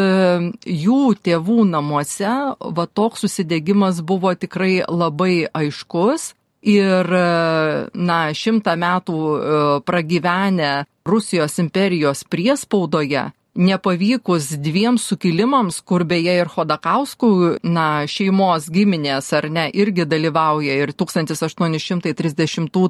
jų 0.70 1.00
tėvų 1.18 1.64
namuose 1.72 2.30
va 2.78 2.84
toks 2.86 3.26
susidegimas 3.26 3.98
buvo 4.06 4.30
tikrai 4.38 4.84
labai 4.86 5.48
aiškus 5.50 6.28
ir, 6.62 7.10
e, 7.10 7.26
na, 7.90 8.20
šimtą 8.30 8.76
metų 8.78 9.18
e, 9.18 9.58
pragyvenę 9.82 10.72
Rusijos 11.10 11.58
imperijos 11.58 12.22
priespaudoje, 12.30 13.32
nepavykus 13.60 14.56
dviem 14.64 14.96
sukilimams, 14.98 15.80
kur 15.84 16.04
beje 16.08 16.32
ir 16.40 16.48
Hodakauskų, 16.54 17.58
na, 17.62 18.06
šeimos 18.08 18.70
giminės 18.72 19.32
ar 19.36 19.50
ne, 19.52 19.70
irgi 19.70 20.04
dalyvauja 20.08 20.74
ir 20.80 20.92
1830, 20.96 22.00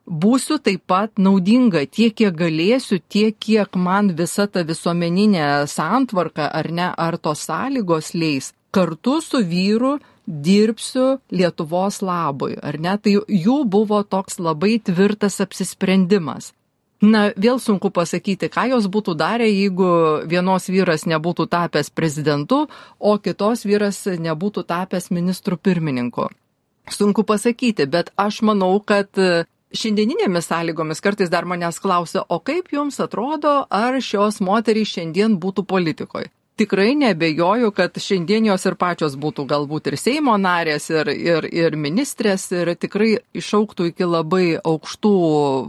būsiu 0.06 0.58
taip 0.62 0.86
pat 0.86 1.18
naudinga 1.18 1.84
tiek, 1.86 2.14
kiek 2.14 2.34
galėsiu, 2.34 3.00
tiek, 3.08 3.36
kiek 3.38 3.76
man 3.76 4.14
visa 4.16 4.46
ta 4.46 4.62
visuomeninė 4.62 5.66
santvarka 5.68 6.48
ar 6.48 6.70
ne, 6.70 6.92
ar 6.96 7.18
tos 7.18 7.46
sąlygos 7.48 8.14
leis. 8.14 8.52
Kartu 8.70 9.20
su 9.20 9.42
vyru 9.42 9.96
dirbsiu 10.26 11.18
Lietuvos 11.30 12.02
labui, 12.02 12.56
ar 12.62 12.78
ne? 12.78 12.96
Tai 12.98 13.18
jų 13.26 13.58
buvo 13.64 14.02
toks 14.02 14.38
labai 14.38 14.78
tvirtas 14.82 15.40
apsisprendimas. 15.40 16.52
Na, 17.04 17.28
vėl 17.36 17.58
sunku 17.60 17.90
pasakyti, 17.92 18.48
ką 18.48 18.70
jos 18.72 18.86
būtų 18.88 19.14
darę, 19.20 19.46
jeigu 19.50 20.24
vienos 20.24 20.70
vyras 20.72 21.04
nebūtų 21.04 21.44
tapęs 21.52 21.90
prezidentu, 21.92 22.62
o 22.98 23.18
kitos 23.20 23.66
vyras 23.68 24.00
nebūtų 24.06 24.64
tapęs 24.64 25.10
ministru 25.12 25.58
pirmininku. 25.60 26.30
Sunku 26.88 27.26
pasakyti, 27.26 27.84
bet 27.90 28.14
aš 28.16 28.40
manau, 28.46 28.78
kad 28.80 29.12
šiandieninėmis 29.74 30.48
sąlygomis 30.50 31.02
kartais 31.02 31.30
dar 31.32 31.46
manęs 31.48 31.80
klausia, 31.82 32.24
o 32.28 32.38
kaip 32.40 32.70
jums 32.72 33.00
atrodo, 33.02 33.64
ar 33.70 33.98
šios 34.02 34.40
moterys 34.44 34.94
šiandien 34.96 35.38
būtų 35.42 35.66
politikoje? 35.66 36.30
Tikrai 36.56 36.94
nebejoju, 36.96 37.68
kad 37.76 37.98
šiandien 38.00 38.46
jos 38.48 38.62
ir 38.64 38.78
pačios 38.80 39.12
būtų 39.20 39.44
galbūt 39.50 39.90
ir 39.90 39.98
Seimo 40.00 40.38
narės, 40.40 40.88
ir, 40.88 41.10
ir, 41.12 41.48
ir 41.52 41.76
ministrės, 41.76 42.46
ir 42.56 42.72
tikrai 42.80 43.18
išauktų 43.36 43.90
iki 43.90 44.08
labai 44.08 44.46
aukštų 44.64 45.12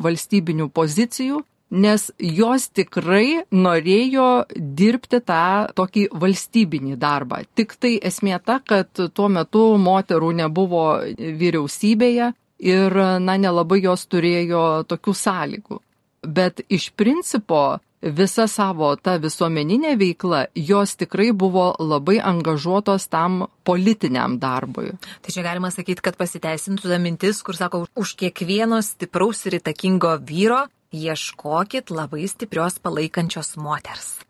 valstybinių 0.05 0.69
pozicijų, 0.71 1.41
nes 1.75 2.07
jos 2.23 2.69
tikrai 2.71 3.43
norėjo 3.51 4.29
dirbti 4.55 5.19
tą 5.27 5.67
tokį 5.75 6.07
valstybinį 6.15 6.95
darbą. 6.95 7.43
Tik 7.59 7.75
tai 7.75 7.97
esmė 7.99 8.39
ta, 8.39 8.61
kad 8.63 8.87
tuo 9.11 9.27
metu 9.27 9.67
moterų 9.75 10.31
nebuvo 10.39 10.87
vyriausybėje, 11.17 12.31
ir, 12.59 12.93
na, 13.21 13.37
nelabai 13.37 13.81
jos 13.83 14.07
turėjo 14.09 14.83
tokių 14.89 15.13
sąlygų. 15.13 15.81
Bet 16.27 16.63
iš 16.73 16.89
principo 16.97 17.79
visa 18.01 18.47
savo 18.47 18.89
ta 18.95 19.17
visuomeninė 19.21 19.95
veikla, 19.97 20.45
jos 20.55 20.95
tikrai 20.99 21.31
buvo 21.33 21.69
labai 21.79 22.17
angažuotos 22.21 23.07
tam 23.09 23.47
politiniam 23.65 24.37
darbui. 24.41 24.93
Tai 25.21 25.33
čia 25.33 25.45
galima 25.45 25.71
sakyti, 25.73 26.03
kad 26.05 26.17
pasiteisintų 26.19 26.89
ta 26.89 26.99
mintis, 27.01 27.41
kur 27.45 27.57
sako, 27.57 27.85
už 27.97 28.15
kiekvieno 28.19 28.81
stipraus 28.85 29.45
ir 29.47 29.59
įtakingo 29.61 30.17
vyro 30.21 30.65
ieškokit 30.93 31.91
labai 31.91 32.27
stiprios 32.29 32.79
palaikančios 32.79 33.57
moters. 33.57 34.26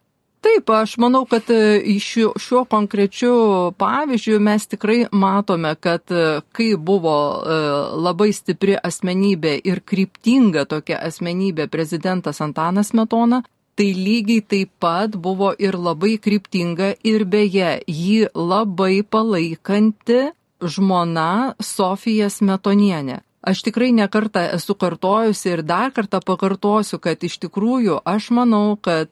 Taip, 0.48 0.70
aš 0.70 0.94
manau, 1.02 1.26
kad 1.28 1.50
e, 1.52 1.82
šiuo, 2.00 2.30
šiuo 2.40 2.62
konkrečiu 2.72 3.32
pavyzdžiu 3.82 4.38
mes 4.40 4.64
tikrai 4.72 5.00
matome, 5.12 5.74
kad 5.76 6.08
e, 6.12 6.40
kai 6.56 6.70
buvo 6.90 7.16
e, 7.36 7.58
labai 8.06 8.30
stipri 8.32 8.78
asmenybė 8.80 9.58
ir 9.68 9.82
kryptinga 9.84 10.64
tokia 10.72 11.02
asmenybė 11.10 11.66
prezidentas 11.74 12.40
Antanas 12.46 12.94
Metona, 12.96 13.42
tai 13.76 13.90
lygiai 13.98 14.46
taip 14.54 14.72
pat 14.80 15.18
buvo 15.20 15.52
ir 15.60 15.76
labai 15.76 16.14
kryptinga 16.16 16.94
ir 17.04 17.28
beje 17.28 17.74
jį 17.84 18.32
labai 18.32 19.04
palaikanti 19.04 20.22
žmona 20.64 21.58
Sofija 21.60 22.32
Smetonienė. 22.32 23.20
Aš 23.48 23.66
tikrai 23.68 23.92
nekartą 24.00 24.48
esu 24.56 24.80
kartojusi 24.80 25.52
ir 25.58 25.68
dar 25.68 25.92
kartą 25.92 26.24
pakartosiu, 26.24 27.04
kad 27.04 27.20
iš 27.24 27.38
tikrųjų 27.44 28.00
aš 28.16 28.32
manau, 28.40 28.80
kad 28.80 29.12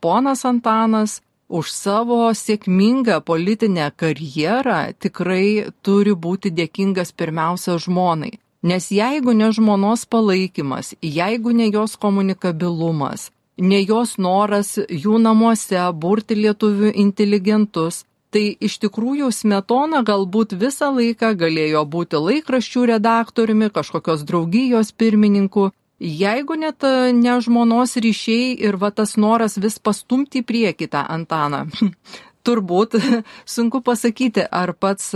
ponas 0.00 0.44
Antanas 0.48 1.20
už 1.48 1.70
savo 1.70 2.30
sėkmingą 2.32 3.20
politinę 3.28 3.90
karjerą 3.96 4.80
tikrai 5.04 5.68
turi 5.84 6.14
būti 6.14 6.52
dėkingas 6.54 7.12
pirmiausia 7.12 7.76
žmonai. 7.76 8.38
Nes 8.62 8.88
jeigu 8.94 9.34
ne 9.34 9.50
žmonos 9.52 10.06
palaikymas, 10.06 10.94
jeigu 11.02 11.50
ne 11.50 11.66
jos 11.66 11.96
komunikabilumas, 11.98 13.30
ne 13.58 13.82
jos 13.82 14.16
noras 14.18 14.76
jų 14.78 15.18
namuose 15.18 15.82
burti 16.04 16.38
lietuvių 16.38 16.92
inteligentus, 17.04 18.04
tai 18.32 18.56
iš 18.68 18.78
tikrųjų 18.84 19.28
Smetona 19.34 20.00
galbūt 20.06 20.54
visą 20.56 20.88
laiką 20.94 21.34
galėjo 21.42 21.82
būti 21.94 22.22
laikraščių 22.26 22.86
redaktoriumi, 22.94 23.68
kažkokios 23.74 24.24
draugijos 24.28 24.92
pirmininku, 24.96 25.68
Jeigu 26.02 26.56
net 26.58 26.82
e, 26.82 27.12
ne 27.14 27.36
žmonos 27.38 27.94
ryšiai 28.02 28.56
ir 28.66 28.74
va 28.74 28.90
tas 28.90 29.14
noras 29.14 29.54
vis 29.62 29.78
pastumti 29.78 30.40
į 30.42 30.46
priekį 30.48 30.88
tą 30.90 31.04
Antaną, 31.14 31.68
turbūt 32.46 32.96
sunku 33.54 33.82
pasakyti, 33.86 34.42
ar 34.42 34.74
pats, 34.74 35.12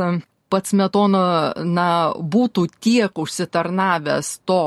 pats 0.47 0.77
Metono 0.79 1.25
na, 1.67 1.89
būtų 2.15 2.69
tiek 2.79 3.19
užsitarnavęs 3.19 4.31
to 4.47 4.61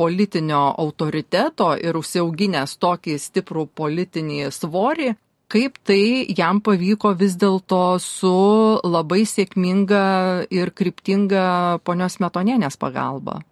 politinio 0.00 0.62
autoriteto 0.72 1.74
ir 1.76 2.00
užsiauginęs 2.00 2.78
tokį 2.80 3.18
stiprų 3.20 3.66
politinį 3.76 4.48
svorį, 4.48 5.12
kaip 5.52 5.76
tai 5.84 6.24
jam 6.32 6.64
pavyko 6.64 7.12
vis 7.12 7.36
dėlto 7.36 7.98
su 8.00 8.32
labai 8.88 9.26
sėkminga 9.28 10.02
ir 10.48 10.72
kryptinga 10.72 11.44
ponios 11.84 12.20
Metonienės 12.24 12.80
pagalba. 12.80 13.42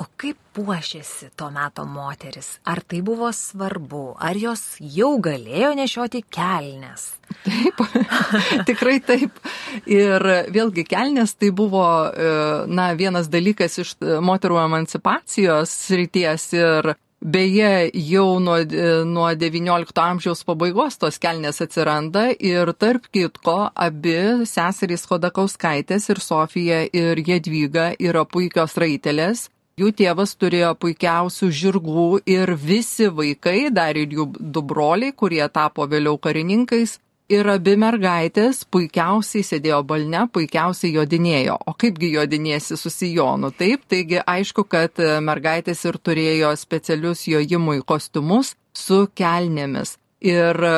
O 0.00 0.06
kaip 0.16 0.38
puošėsi 0.56 1.28
to 1.36 1.50
meto 1.52 1.84
moteris? 1.84 2.54
Ar 2.64 2.80
tai 2.88 3.02
buvo 3.04 3.28
svarbu? 3.36 4.14
Ar 4.16 4.38
jos 4.40 4.62
jau 4.80 5.10
galėjo 5.20 5.74
nešioti 5.76 6.22
kelnes? 6.32 7.04
Taip, 7.44 7.82
tikrai 8.70 8.96
taip. 9.04 9.36
Ir 9.84 10.24
vėlgi 10.56 10.86
kelnes 10.88 11.36
tai 11.36 11.52
buvo, 11.52 11.84
e, 12.08 12.32
na, 12.72 12.90
vienas 12.96 13.28
dalykas 13.28 13.76
iš 13.84 13.92
moterų 14.24 14.62
emancipacijos 14.64 15.76
srities 15.84 16.50
ir 16.56 16.94
Beje, 17.20 17.90
jau 17.92 18.38
nuo, 18.40 18.54
e, 18.64 18.84
nuo 19.04 19.26
XIX 19.36 19.92
amžiaus 20.00 20.40
pabaigos 20.48 20.96
tos 20.96 21.20
kelnės 21.20 21.60
atsiranda 21.60 22.30
ir 22.32 22.72
tarp 22.80 23.10
kitko 23.12 23.58
abi 23.76 24.46
seserys 24.48 25.04
Hodakauskaitės 25.10 26.08
ir 26.08 26.24
Sofija 26.24 26.86
ir 26.88 27.20
Jedvyga 27.20 27.90
yra 28.00 28.24
puikios 28.24 28.80
raitelės 28.80 29.50
jų 29.80 29.92
tėvas 29.96 30.36
turėjo 30.40 30.74
puikiausių 30.80 31.50
žirgų 31.60 32.08
ir 32.28 32.54
visi 32.56 33.08
vaikai, 33.08 33.70
dar 33.74 33.96
ir 33.96 34.12
jų 34.18 34.26
du 34.38 34.62
broliai, 34.62 35.16
kurie 35.16 35.46
tapo 35.52 35.86
vėliau 35.90 36.18
karininkais, 36.20 36.98
ir 37.30 37.46
abi 37.50 37.76
mergaitės 37.78 38.64
puikiausiai 38.74 39.46
sėdėjo 39.46 39.80
balne, 39.86 40.24
puikiausiai 40.34 40.92
jodinėjo. 40.96 41.56
O 41.70 41.74
kaipgi 41.78 42.12
jodinėsi 42.16 42.78
su 42.80 42.90
sijonu? 42.90 43.52
Taip, 43.54 43.86
taigi 43.90 44.20
aišku, 44.24 44.66
kad 44.70 45.00
mergaitės 45.22 45.84
ir 45.86 46.00
turėjo 46.02 46.52
specialius 46.58 47.26
jojimui 47.30 47.80
kostiumus 47.86 48.56
su 48.76 49.04
kelnėmis. 49.14 49.99
Ir 50.20 50.52
e, 50.52 50.72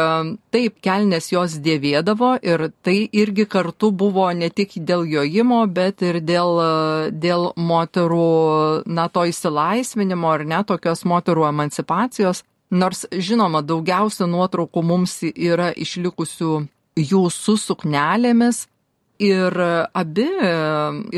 taip, 0.54 0.76
kelnes 0.86 1.26
jos 1.32 1.56
dėvėdavo 1.64 2.36
ir 2.46 2.68
tai 2.86 3.08
irgi 3.10 3.48
kartu 3.50 3.90
buvo 3.90 4.28
ne 4.38 4.46
tik 4.54 4.76
dėl 4.78 5.02
jojimo, 5.10 5.64
bet 5.66 6.04
ir 6.06 6.20
dėl, 6.22 6.60
e, 6.62 7.10
dėl 7.10 7.48
moterų, 7.58 8.86
na, 8.86 9.08
to 9.10 9.26
įsilaisvinimo 9.26 10.30
ar 10.30 10.46
ne, 10.46 10.62
tokios 10.62 11.02
moterų 11.02 11.48
emancipacijos. 11.50 12.44
Nors, 12.70 13.02
žinoma, 13.10 13.64
daugiausia 13.66 14.30
nuotraukų 14.30 14.84
mums 14.86 15.18
yra 15.34 15.72
išlikusių 15.74 16.54
jų 17.02 17.24
su 17.34 17.58
suknelėmis. 17.58 18.68
Ir 19.22 19.58
abi, 19.58 20.30
e, 20.38 20.54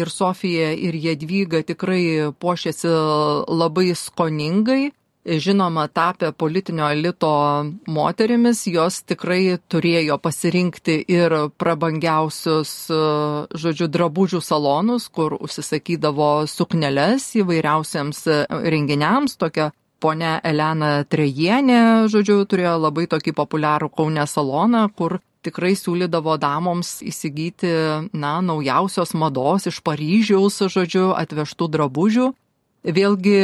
ir 0.01 0.09
Sofija, 0.09 0.73
ir 0.73 0.97
Jedvyga 0.97 1.61
tikrai 1.61 2.33
puošėsi 2.41 2.89
labai 3.53 3.93
skoningai 3.93 4.95
žinoma, 5.25 5.89
tapę 5.89 6.33
politinio 6.33 6.89
elito 6.93 7.33
moterimis, 7.87 8.67
jos 8.69 9.01
tikrai 9.09 9.57
turėjo 9.73 10.19
pasirinkti 10.21 10.99
ir 11.09 11.35
prabangiausius, 11.61 12.73
žodžiu, 13.65 13.89
drabužių 13.89 14.41
salonus, 14.45 15.09
kur 15.09 15.39
užsisakydavo 15.41 16.47
sukneles 16.51 17.31
įvairiausiams 17.41 18.27
e, 18.29 18.41
renginiams, 18.75 19.39
tokia 19.41 19.71
ponia 20.05 20.37
Elena 20.45 21.05
Trejienė, 21.09 22.11
žodžiu, 22.13 22.43
turėjo 22.49 22.77
labai 22.83 23.07
tokį 23.09 23.33
populiarų 23.37 23.89
Kaune 23.97 24.27
saloną, 24.29 24.89
kur 24.93 25.19
tikrai 25.45 25.75
siūlydavo 25.77 26.37
damoms 26.41 26.99
įsigyti, 27.05 27.71
na, 28.13 28.35
naujausios 28.45 29.15
mados 29.17 29.69
iš 29.71 29.81
Paryžiaus, 29.85 30.61
žodžiu, 30.73 31.13
atvežtų 31.17 31.69
drabužių. 31.77 32.31
Vėlgi 32.85 33.41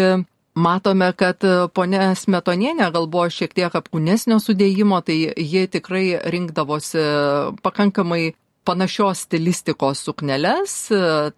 Matome, 0.58 1.12
kad 1.14 1.44
ponė 1.74 2.10
Smetonienė 2.18 2.90
gal 2.90 3.06
buvo 3.06 3.28
šiek 3.30 3.52
tiek 3.54 3.74
apkūnesnio 3.74 4.40
sudėjimo, 4.42 4.98
tai 5.06 5.30
ji 5.38 5.66
tikrai 5.70 6.18
rinkdavosi 6.26 7.04
pakankamai 7.62 8.32
panašios 8.66 9.22
stilistikos 9.24 10.02
sukneles 10.04 10.74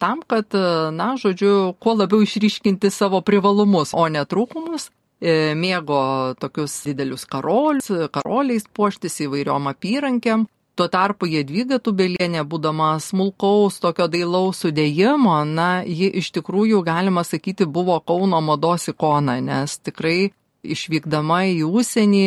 tam, 0.00 0.22
kad, 0.26 0.56
na, 0.96 1.12
žodžiu, 1.20 1.74
kuo 1.78 1.94
labiau 1.94 2.24
išryškinti 2.24 2.90
savo 2.90 3.20
privalumus, 3.20 3.92
o 3.92 4.08
ne 4.08 4.24
trūkumus. 4.24 4.88
Mėgo 5.22 6.00
tokius 6.42 6.80
didelius 6.88 7.28
karolius, 7.30 7.92
karoliais 8.10 8.64
puoštis 8.74 9.20
įvairiom 9.28 9.68
apyrankėm. 9.70 10.48
Tuo 10.72 10.86
tarpu 10.88 11.28
Jedvyga 11.28 11.76
Tubelienė, 11.84 12.46
būdama 12.48 12.94
smulkaus 13.04 13.76
tokio 13.82 14.06
dailaus 14.08 14.62
sudėjimo, 14.64 15.34
na, 15.44 15.82
ji 15.84 16.08
iš 16.22 16.30
tikrųjų, 16.38 16.80
galima 16.86 17.26
sakyti, 17.28 17.66
buvo 17.68 17.98
Kauno 18.00 18.40
mados 18.40 18.88
ikona, 18.88 19.36
nes 19.44 19.76
tikrai 19.84 20.32
išvykdama 20.62 21.42
į 21.52 21.66
užsienį 21.68 22.24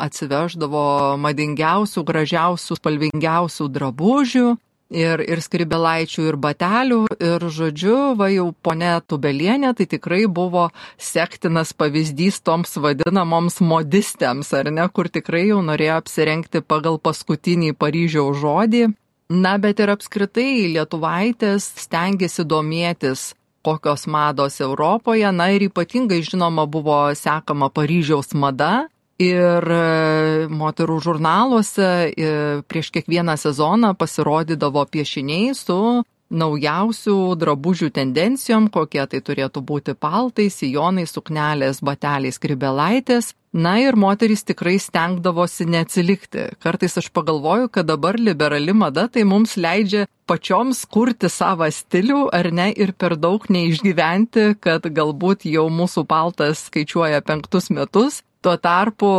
atsiveždavo 0.00 0.84
madingiausių, 1.20 2.04
gražiausių, 2.08 2.78
spalvingiausių 2.80 3.68
drabužių 3.76 4.46
ir, 4.92 5.22
ir 5.24 5.42
skribelaičių, 5.42 6.26
ir 6.30 6.38
batelių. 6.40 7.00
Ir 7.18 7.46
žodžiu, 7.56 7.98
va 8.18 8.28
jau 8.32 8.48
ponė 8.64 8.96
Tubelienė, 9.06 9.74
tai 9.76 9.86
tikrai 9.90 10.24
buvo 10.26 10.68
sektinas 10.98 11.74
pavyzdys 11.76 12.40
toms 12.44 12.76
vadinamoms 12.80 13.60
modistėms, 13.64 14.52
ar 14.56 14.70
ne, 14.72 14.88
kur 14.88 15.08
tikrai 15.08 15.48
jau 15.48 15.62
norėjo 15.64 16.00
apsirengti 16.02 16.64
pagal 16.64 17.00
paskutinį 17.00 17.74
Paryžiaus 17.78 18.42
žodį. 18.42 18.90
Na, 19.34 19.56
bet 19.56 19.80
ir 19.80 19.88
apskritai 19.94 20.68
lietuvaitės 20.74 21.70
stengiasi 21.80 22.44
domėtis 22.44 23.32
kokios 23.64 24.04
mados 24.06 24.60
Europoje, 24.60 25.24
na 25.32 25.48
ir 25.56 25.64
ypatingai 25.70 26.20
žinoma 26.20 26.66
buvo 26.68 26.98
sekama 27.16 27.70
Paryžiaus 27.72 28.34
mada, 28.36 28.90
Ir 29.22 29.62
e, 29.70 30.46
moterų 30.50 30.96
žurnaluose 31.04 31.90
e, 32.10 32.32
prieš 32.66 32.90
kiekvieną 32.96 33.36
sezoną 33.38 33.92
pasirodydavo 33.94 34.82
piešiniai 34.90 35.54
su 35.54 36.02
naujausių 36.34 37.36
drabužių 37.38 37.92
tendencijom, 37.94 38.66
kokie 38.74 39.04
tai 39.06 39.20
turėtų 39.22 39.62
būti 39.62 39.94
paltai, 39.94 40.48
sijonai, 40.50 41.06
suknelės, 41.06 41.78
bateliai, 41.84 42.34
skribelaitės. 42.34 43.30
Na 43.54 43.76
ir 43.78 43.94
moterys 43.94 44.42
tikrai 44.42 44.80
stengdavosi 44.82 45.68
neatsilikti. 45.70 46.48
Kartais 46.58 46.98
aš 46.98 47.12
pagalvoju, 47.14 47.70
kad 47.70 47.86
dabar 47.86 48.18
liberali 48.18 48.74
mada 48.74 49.06
tai 49.06 49.22
mums 49.22 49.54
leidžia 49.54 50.08
pačioms 50.26 50.82
kurti 50.90 51.30
savo 51.30 51.68
stilių, 51.70 52.32
ar 52.34 52.50
ne, 52.50 52.72
ir 52.74 52.96
per 52.98 53.14
daug 53.14 53.46
neišgyventi, 53.46 54.56
kad 54.58 54.90
galbūt 54.90 55.46
jau 55.46 55.68
mūsų 55.70 56.02
paltas 56.10 56.66
skaičiuoja 56.66 57.22
penktus 57.22 57.70
metus 57.70 58.24
Tuo 58.44 58.56
tarpu 58.60 59.10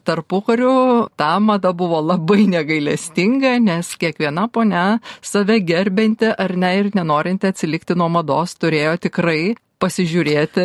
tarpukariu 0.00 1.08
ta 1.16 1.36
mada 1.44 1.74
buvo 1.76 2.00
labai 2.00 2.46
negailestinga, 2.48 3.58
nes 3.60 3.92
kiekviena 4.00 4.46
ponia 4.48 4.84
save 5.20 5.58
gerbinti 5.60 6.32
ar 6.32 6.56
ne 6.56 6.70
ir 6.78 6.88
nenorinti 6.96 7.50
atsilikti 7.52 7.98
nuo 8.00 8.08
mados 8.08 8.56
turėjo 8.56 8.96
tikrai 9.08 9.54
pasižiūrėti, 9.82 10.64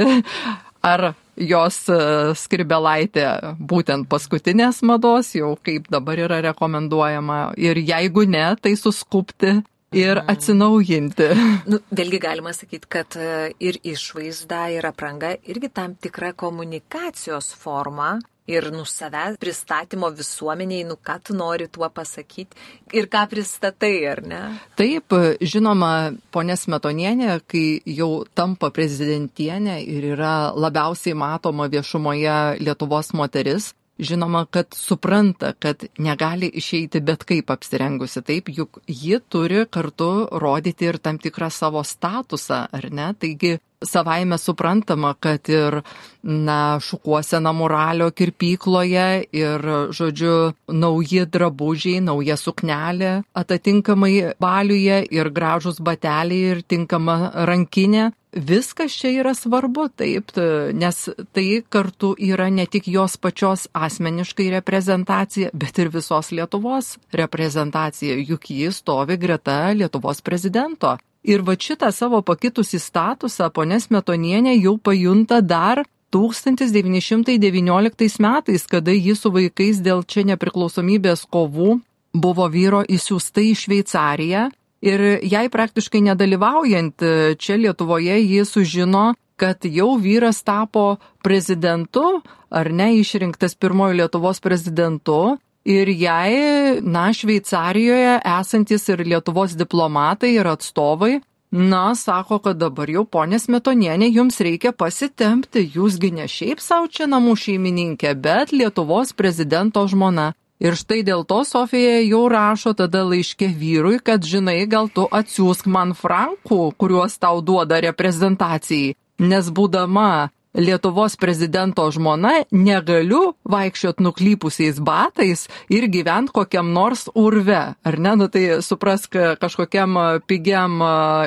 ar 0.87 1.09
jos 1.37 1.83
e, 1.91 1.99
skribelaitė 2.37 3.25
būtent 3.59 4.07
paskutinės 4.09 4.81
mados, 4.87 5.33
jau 5.37 5.55
kaip 5.63 5.89
dabar 5.93 6.21
yra 6.27 6.39
rekomenduojama. 6.49 7.57
Ir 7.59 7.81
jeigu 7.81 8.25
ne, 8.29 8.45
tai 8.61 8.77
suskupti 8.79 9.57
ir 9.91 10.19
mhm. 10.19 10.31
atsinaujinti. 10.31 11.27
Nu, 11.67 11.81
vėlgi 11.91 12.19
galima 12.23 12.53
sakyti, 12.55 12.89
kad 12.91 13.17
e, 13.19 13.51
ir 13.63 13.79
išvaizda, 13.83 14.67
ir 14.75 14.87
apranga 14.87 15.35
irgi 15.47 15.69
tam 15.73 15.95
tikra 15.95 16.33
komunikacijos 16.37 17.53
forma. 17.55 18.17
Ir 18.47 18.69
nu 18.71 18.85
savęs 18.87 19.35
pristatymo 19.35 20.07
visuomeniai, 20.15 20.85
nu 20.87 20.95
ką 20.95 21.17
tu 21.19 21.33
nori 21.35 21.65
tuo 21.67 21.89
pasakyti 21.91 22.55
ir 22.95 23.09
ką 23.11 23.25
pristatai, 23.27 23.97
ar 24.07 24.21
ne? 24.23 24.39
Taip, 24.79 25.11
žinoma, 25.43 26.13
ponė 26.31 26.55
Smetonienė, 26.55 27.41
kai 27.43 27.81
jau 27.91 28.23
tampa 28.31 28.69
prezidentienė 28.71 29.81
ir 29.83 30.07
yra 30.13 30.53
labiausiai 30.55 31.17
matoma 31.19 31.67
viešumoje 31.67 32.37
Lietuvos 32.63 33.11
moteris, 33.19 33.73
žinoma, 33.99 34.45
kad 34.45 34.73
supranta, 34.73 35.53
kad 35.53 35.83
negali 35.97 36.49
išeiti 36.53 37.01
bet 37.01 37.23
kaip 37.27 37.51
apsirengusi 37.51 38.21
taip, 38.21 38.49
juk 38.49 38.79
ji 38.87 39.19
turi 39.29 39.65
kartu 39.69 40.27
rodyti 40.31 40.85
ir 40.85 40.97
tam 40.97 41.17
tikrą 41.17 41.49
savo 41.49 41.83
statusą, 41.83 42.65
ar 42.71 42.91
ne? 42.91 43.13
Taigi 43.19 43.57
savaime 43.85 44.37
suprantama, 44.37 45.13
kad 45.19 45.49
ir, 45.49 45.81
na, 46.23 46.79
šukuosena 46.81 47.51
moralio 47.53 48.09
kirpykloje 48.11 49.07
ir, 49.31 49.67
žodžiu, 49.93 50.35
nauji 50.67 51.25
drabužiai, 51.25 52.01
nauja 52.01 52.37
suknelė 52.37 53.21
atitinkamai 53.37 54.13
baliuje 54.41 55.03
ir 55.13 55.29
gražus 55.29 55.81
bateliai 55.81 56.55
ir 56.55 56.63
tinkama 56.67 57.19
rankinė 57.47 58.09
viskas 58.37 58.91
čia 58.91 59.11
yra 59.21 59.33
svarbu, 59.35 59.87
taip, 59.97 60.31
nes 60.73 60.97
tai 61.33 61.63
kartu 61.69 62.13
yra 62.19 62.49
ne 62.53 62.65
tik 62.65 62.87
jos 62.91 63.17
pačios 63.17 63.67
asmeniškai 63.73 64.49
reprezentacija, 64.57 65.49
bet 65.53 65.79
ir 65.79 65.89
visos 65.93 66.31
Lietuvos 66.31 66.97
reprezentacija, 67.11 68.17
juk 68.27 68.49
ji 68.51 68.71
stovi 68.71 69.17
greta 69.17 69.71
Lietuvos 69.73 70.21
prezidento. 70.21 70.97
Ir 71.27 71.43
va 71.43 71.59
šitą 71.59 71.91
savo 71.91 72.23
pakitusi 72.23 72.79
statusą 72.79 73.51
ponės 73.51 73.91
Metonienė 73.91 74.55
jau 74.57 74.77
pajunta 74.79 75.41
dar 75.43 75.83
1919 76.15 78.19
metais, 78.23 78.63
kada 78.67 78.91
ji 78.95 79.15
su 79.15 79.31
vaikais 79.35 79.81
dėl 79.83 80.03
čia 80.07 80.23
nepriklausomybės 80.31 81.27
kovų 81.27 81.79
buvo 82.15 82.47
vyro 82.49 82.83
įsiūsta 82.87 83.41
į 83.43 83.55
Šveicariją 83.59 84.47
Ir 84.81 85.01
jai 85.25 85.47
praktiškai 85.49 86.03
nedalyvaujant 86.05 87.01
e, 87.01 87.35
čia 87.41 87.57
Lietuvoje, 87.57 88.19
ji 88.21 88.45
sužino, 88.45 89.15
kad 89.37 89.65
jau 89.65 89.95
vyras 89.97 90.43
tapo 90.45 90.97
prezidentu, 91.25 92.21
ar 92.49 92.69
ne 92.71 92.93
išrinktas 92.99 93.57
pirmojo 93.57 93.97
Lietuvos 93.97 94.39
prezidentu. 94.39 95.37
Ir 95.67 95.89
jai, 95.91 96.79
na, 96.79 97.09
Šveicarijoje 97.11 98.21
esantis 98.23 98.87
ir 98.87 99.01
Lietuvos 99.03 99.51
diplomatai 99.59 100.29
ir 100.37 100.47
atstovai, 100.47 101.17
na, 101.51 101.91
sako, 101.95 102.37
kad 102.45 102.61
dabar 102.61 102.87
jau 102.87 103.03
ponės 103.03 103.49
metonienė 103.51 104.07
jums 104.07 104.39
reikia 104.39 104.71
pasitempti, 104.71 105.65
jūsgi 105.75 106.13
ne 106.15 106.27
šiaip 106.31 106.63
savo 106.63 106.87
čia 106.87 107.09
namų 107.11 107.35
šeimininkė, 107.43 108.13
bet 108.15 108.55
Lietuvos 108.55 109.11
prezidento 109.11 109.83
žmona. 109.91 110.29
Ir 110.63 110.79
štai 110.79 111.03
dėl 111.05 111.27
to 111.27 111.43
Sofija 111.43 111.99
jau 111.99 112.23
rašo 112.31 112.71
tada 112.73 113.03
laiškė 113.03 113.51
vyrui, 113.59 113.99
kad 113.99 114.23
žinai, 114.23 114.61
gal 114.71 114.87
tu 114.87 115.03
atsiųsk 115.11 115.67
man 115.67 115.91
frankų, 115.99 116.61
kuriuos 116.79 117.19
tau 117.19 117.43
duoda 117.43 117.83
reprezentacijai, 117.83 118.95
nes 119.19 119.51
būdama 119.51 120.31
Lietuvos 120.57 121.17
prezidento 121.19 121.83
žmona 121.91 122.31
negaliu 122.51 123.35
vaikščiot 123.45 123.99
nuklypusiais 124.01 124.79
batais 124.79 125.45
ir 125.69 125.85
gyvent 125.91 126.31
kokiam 126.33 126.71
nors 126.73 127.07
urve, 127.13 127.59
ar 127.77 127.99
ne, 127.99 128.15
nu 128.17 128.29
tai 128.31 128.61
suprask 128.65 129.17
kažkokiam 129.41 129.99
pigiam 130.25 130.79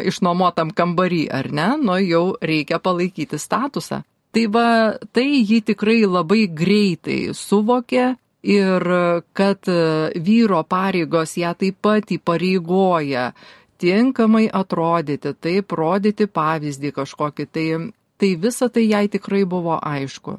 išnuomotam 0.09 0.73
kambarį, 0.75 1.27
ar 1.31 1.51
ne, 1.53 1.69
nu 1.79 1.99
jau 2.01 2.25
reikia 2.41 2.81
palaikyti 2.83 3.39
statusą. 3.39 4.03
Tai 4.31 4.43
va, 4.55 4.67
tai 5.13 5.29
jį 5.43 5.63
tikrai 5.73 6.03
labai 6.07 6.45
greitai 6.47 7.35
suvokė 7.35 8.13
ir 8.47 8.85
kad 9.37 9.71
vyro 10.27 10.63
pareigos 10.65 11.35
ją 11.37 11.55
taip 11.59 11.81
pat 11.83 12.13
įpareigoja 12.15 13.33
tinkamai 13.81 14.47
atrodyti, 14.53 15.35
taip 15.41 15.73
rodyti 15.73 16.29
pavyzdį 16.29 16.93
kažkokį, 16.99 17.47
tai, 17.53 17.67
tai 18.21 18.35
visa 18.37 18.69
tai 18.69 18.85
jai 18.91 19.07
tikrai 19.09 19.47
buvo 19.49 19.79
aišku. 19.81 20.37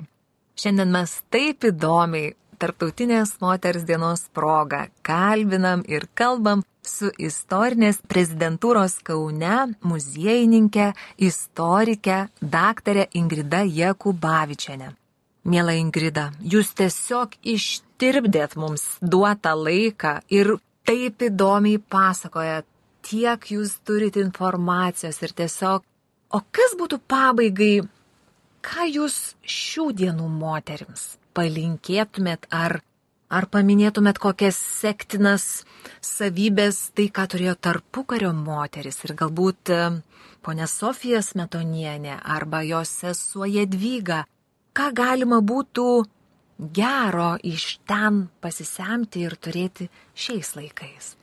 Šiandien 0.62 0.94
mes 0.94 1.18
taip 1.34 1.66
įdomiai 1.72 2.36
Tarptautinės 2.62 3.40
moters 3.42 3.88
dienos 3.90 4.28
proga 4.38 4.84
kalbinam 5.02 5.82
ir 5.90 6.04
kalbam 6.14 6.62
su 6.86 7.10
istorinės 7.18 7.98
prezidentūros 8.06 9.00
Kaune 9.08 9.56
muziejininkė, 9.82 10.92
istorikė, 11.18 12.20
daktarė 12.42 13.08
Ingrida 13.18 13.64
Jekubavičiane. 13.66 14.92
Mėla 15.50 15.74
Ingrida, 15.80 16.28
jūs 16.46 16.76
tiesiog 16.78 17.34
ištirpdėt 17.42 18.54
mums 18.62 18.86
duotą 19.02 19.56
laiką 19.58 20.20
ir 20.30 20.54
taip 20.86 21.26
įdomiai 21.32 21.82
pasakojat, 21.82 22.68
tiek 23.02 23.50
jūs 23.56 23.80
turite 23.82 24.22
informacijos 24.22 25.18
ir 25.26 25.34
tiesiog, 25.34 25.82
o 26.36 26.44
kas 26.56 26.78
būtų 26.80 27.02
pabaigai, 27.12 27.82
ką 28.66 28.88
jūs 28.92 29.18
šių 29.44 29.90
dienų 30.04 30.30
moterims 30.42 31.12
palinkėtumėt 31.36 32.50
ar 32.52 32.82
Ar 33.32 33.46
paminėtumėt 33.48 34.18
kokias 34.20 34.58
sektinas 34.60 35.44
savybės, 36.04 36.90
tai 36.92 37.06
ką 37.16 37.24
turėjo 37.32 37.54
tarpukario 37.64 38.34
moteris 38.36 39.00
ir 39.08 39.14
galbūt 39.22 39.72
e, 39.72 39.78
ponė 40.44 40.68
Sofija 40.68 41.22
Smetonienė 41.24 42.18
arba 42.36 42.60
jos 42.68 42.92
sesuo 43.06 43.48
Jedvyga, 43.48 44.26
ką 44.76 44.90
galima 44.92 45.40
būtų 45.40 45.88
gero 46.76 47.32
iš 47.40 47.78
ten 47.88 48.26
pasisemti 48.44 49.24
ir 49.24 49.40
turėti 49.40 49.88
šiais 50.12 50.52
laikais? 50.60 51.14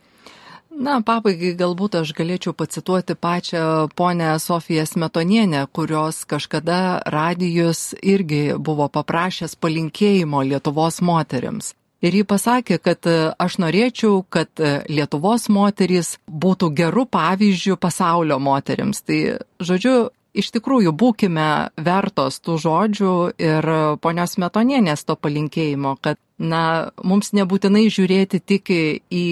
Na, 0.79 1.01
pabaigai 1.03 1.57
galbūt 1.59 1.97
aš 1.99 2.13
galėčiau 2.15 2.53
pacituoti 2.55 3.15
pačią 3.19 3.89
ponę 3.99 4.29
Sofiją 4.39 4.85
Smetonienę, 4.87 5.65
kurios 5.75 6.21
kažkada 6.23 7.01
radijus 7.03 7.91
irgi 7.99 8.55
buvo 8.55 8.87
paprašęs 8.87 9.57
palinkėjimo 9.59 10.39
Lietuvos 10.47 11.01
moteriams. 11.03 11.73
Ir 11.99 12.15
ji 12.15 12.23
pasakė, 12.23 12.77
kad 12.79 13.09
aš 13.43 13.57
norėčiau, 13.59 14.21
kad 14.31 14.47
Lietuvos 14.87 15.49
moterys 15.51 16.13
būtų 16.31 16.71
gerų 16.79 17.09
pavyzdžių 17.11 17.75
pasaulio 17.75 18.39
moteriams. 18.39 19.03
Tai, 19.03 19.19
žodžiu, 19.59 19.97
iš 20.33 20.51
tikrųjų 20.55 20.93
būkime 20.95 21.47
vertos 21.77 22.39
tų 22.43 22.57
žodžių 22.63 23.13
ir 23.41 23.69
ponios 24.01 24.37
metonienės 24.41 25.05
to 25.07 25.15
palinkėjimo, 25.19 25.95
kad, 26.01 26.19
na, 26.37 26.91
mums 27.03 27.33
nebūtinai 27.37 27.87
žiūrėti 27.91 28.41
tik 28.41 28.71
į 28.71 29.25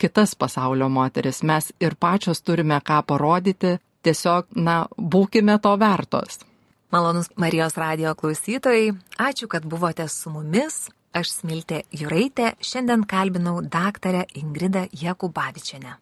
kitas 0.00 0.36
pasaulio 0.38 0.88
moteris, 0.92 1.42
mes 1.42 1.72
ir 1.80 1.96
pačios 2.00 2.42
turime 2.42 2.80
ką 2.84 3.02
parodyti, 3.06 3.76
tiesiog, 4.02 4.48
na, 4.56 4.86
būkime 4.96 5.58
to 5.62 5.76
vertos. 5.80 6.42
Malonus 6.92 7.30
Marijos 7.40 7.78
radio 7.80 8.12
klausytojai, 8.14 8.90
ačiū, 9.16 9.46
kad 9.48 9.64
buvote 9.64 10.08
su 10.12 10.32
mumis. 10.32 10.88
Aš 11.12 11.28
Smiltė 11.42 11.82
Juraitė, 11.92 12.54
šiandien 12.64 13.02
kalbinau 13.04 13.58
daktarę 13.60 14.22
Ingridą 14.40 14.86
Jakubavičianę. 14.96 15.98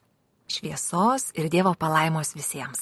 Šviesos 0.51 1.33
ir 1.35 1.49
Dievo 1.51 1.75
palaimos 1.75 2.31
visiems. 2.39 2.79